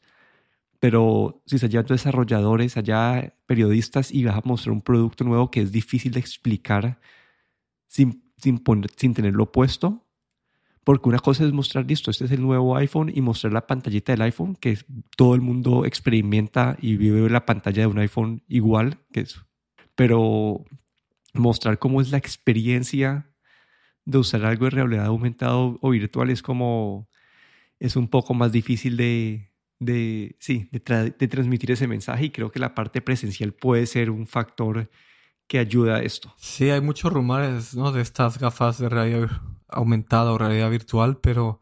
Pero 0.78 1.42
si 1.46 1.58
se 1.58 1.66
hallan 1.66 1.86
desarrolladores, 1.86 2.76
allá 2.76 3.32
periodistas 3.46 4.12
y 4.12 4.24
vas 4.24 4.36
a 4.36 4.42
mostrar 4.44 4.72
un 4.72 4.82
producto 4.82 5.24
nuevo 5.24 5.50
que 5.50 5.60
es 5.60 5.72
difícil 5.72 6.12
de 6.12 6.20
explicar 6.20 7.00
sin, 7.86 8.22
sin, 8.36 8.62
sin 8.96 9.14
tenerlo 9.14 9.52
puesto, 9.52 10.06
porque 10.90 11.08
una 11.08 11.20
cosa 11.20 11.44
es 11.44 11.52
mostrar, 11.52 11.86
listo, 11.86 12.10
este 12.10 12.24
es 12.24 12.32
el 12.32 12.42
nuevo 12.42 12.76
iPhone 12.76 13.12
y 13.14 13.20
mostrar 13.20 13.52
la 13.52 13.64
pantallita 13.64 14.10
del 14.10 14.22
iPhone, 14.22 14.56
que 14.56 14.76
todo 15.16 15.36
el 15.36 15.40
mundo 15.40 15.84
experimenta 15.84 16.76
y 16.82 16.96
vive 16.96 17.30
la 17.30 17.46
pantalla 17.46 17.82
de 17.82 17.86
un 17.86 18.00
iPhone 18.00 18.42
igual 18.48 18.98
que 19.12 19.20
eso. 19.20 19.46
Pero 19.94 20.64
mostrar 21.32 21.78
cómo 21.78 22.00
es 22.00 22.10
la 22.10 22.18
experiencia 22.18 23.30
de 24.04 24.18
usar 24.18 24.44
algo 24.44 24.64
de 24.64 24.70
realidad 24.70 25.06
aumentado 25.06 25.78
o 25.80 25.90
virtual 25.90 26.28
es 26.28 26.42
como, 26.42 27.08
es 27.78 27.94
un 27.94 28.08
poco 28.08 28.34
más 28.34 28.50
difícil 28.50 28.96
de, 28.96 29.52
de 29.78 30.34
sí, 30.40 30.68
de, 30.72 31.14
de 31.16 31.28
transmitir 31.28 31.70
ese 31.70 31.86
mensaje 31.86 32.24
y 32.24 32.30
creo 32.30 32.50
que 32.50 32.58
la 32.58 32.74
parte 32.74 33.00
presencial 33.00 33.52
puede 33.52 33.86
ser 33.86 34.10
un 34.10 34.26
factor 34.26 34.90
que 35.46 35.60
ayuda 35.60 35.98
a 35.98 36.02
esto. 36.02 36.34
Sí, 36.36 36.68
hay 36.68 36.80
muchos 36.80 37.12
rumores 37.12 37.76
¿no? 37.76 37.92
de 37.92 38.02
estas 38.02 38.40
gafas 38.40 38.78
de 38.78 38.88
realidad 38.88 39.30
aumentada 39.72 40.32
o 40.32 40.38
realidad 40.38 40.70
virtual, 40.70 41.18
pero 41.18 41.60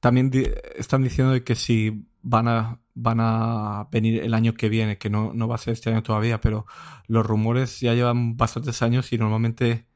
también 0.00 0.30
están 0.76 1.02
diciendo 1.02 1.32
de 1.32 1.44
que 1.44 1.54
si 1.54 2.06
van 2.22 2.48
a, 2.48 2.80
van 2.94 3.18
a 3.20 3.88
venir 3.90 4.22
el 4.22 4.34
año 4.34 4.54
que 4.54 4.68
viene, 4.68 4.98
que 4.98 5.10
no, 5.10 5.32
no 5.34 5.48
va 5.48 5.56
a 5.56 5.58
ser 5.58 5.74
este 5.74 5.90
año 5.90 6.02
todavía, 6.02 6.40
pero 6.40 6.66
los 7.06 7.24
rumores 7.26 7.80
ya 7.80 7.94
llevan 7.94 8.36
bastantes 8.36 8.82
años 8.82 9.12
y 9.12 9.18
normalmente 9.18 9.86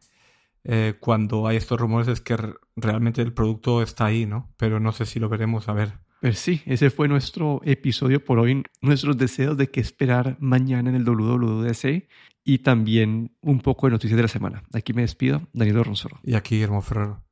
eh, 0.65 0.95
cuando 0.99 1.47
hay 1.47 1.57
estos 1.57 1.81
rumores 1.81 2.09
es 2.09 2.21
que 2.21 2.37
realmente 2.75 3.23
el 3.23 3.33
producto 3.33 3.83
está 3.83 4.07
ahí, 4.07 4.27
¿no? 4.27 4.53
Pero 4.57 4.81
no 4.81 4.93
sé 4.93 5.07
si 5.07 5.21
lo 5.21 5.29
veremos 5.29 5.69
a 5.69 5.73
ver. 5.73 5.93
Pues 6.21 6.39
sí, 6.39 6.63
ese 6.67 6.91
fue 6.91 7.09
nuestro 7.09 7.61
episodio 7.65 8.25
por 8.25 8.39
hoy, 8.39 8.65
nuestros 8.81 9.17
deseos 9.17 9.57
de 9.57 9.71
qué 9.71 9.81
esperar 9.81 10.37
mañana 10.41 10.91
en 10.91 10.97
el 10.97 11.05
WWDC 11.05 12.09
y 12.43 12.59
también 12.59 13.37
un 13.41 13.61
poco 13.61 13.87
de 13.87 13.93
noticias 13.93 14.17
de 14.17 14.23
la 14.23 14.29
semana. 14.29 14.63
Aquí 14.73 14.93
me 14.93 15.03
despido, 15.03 15.43
Daniel 15.53 15.85
Ronsoro. 15.85 16.19
Y 16.25 16.35
aquí 16.35 16.57
Guillermo 16.57 16.83
Ferrero. 16.83 17.26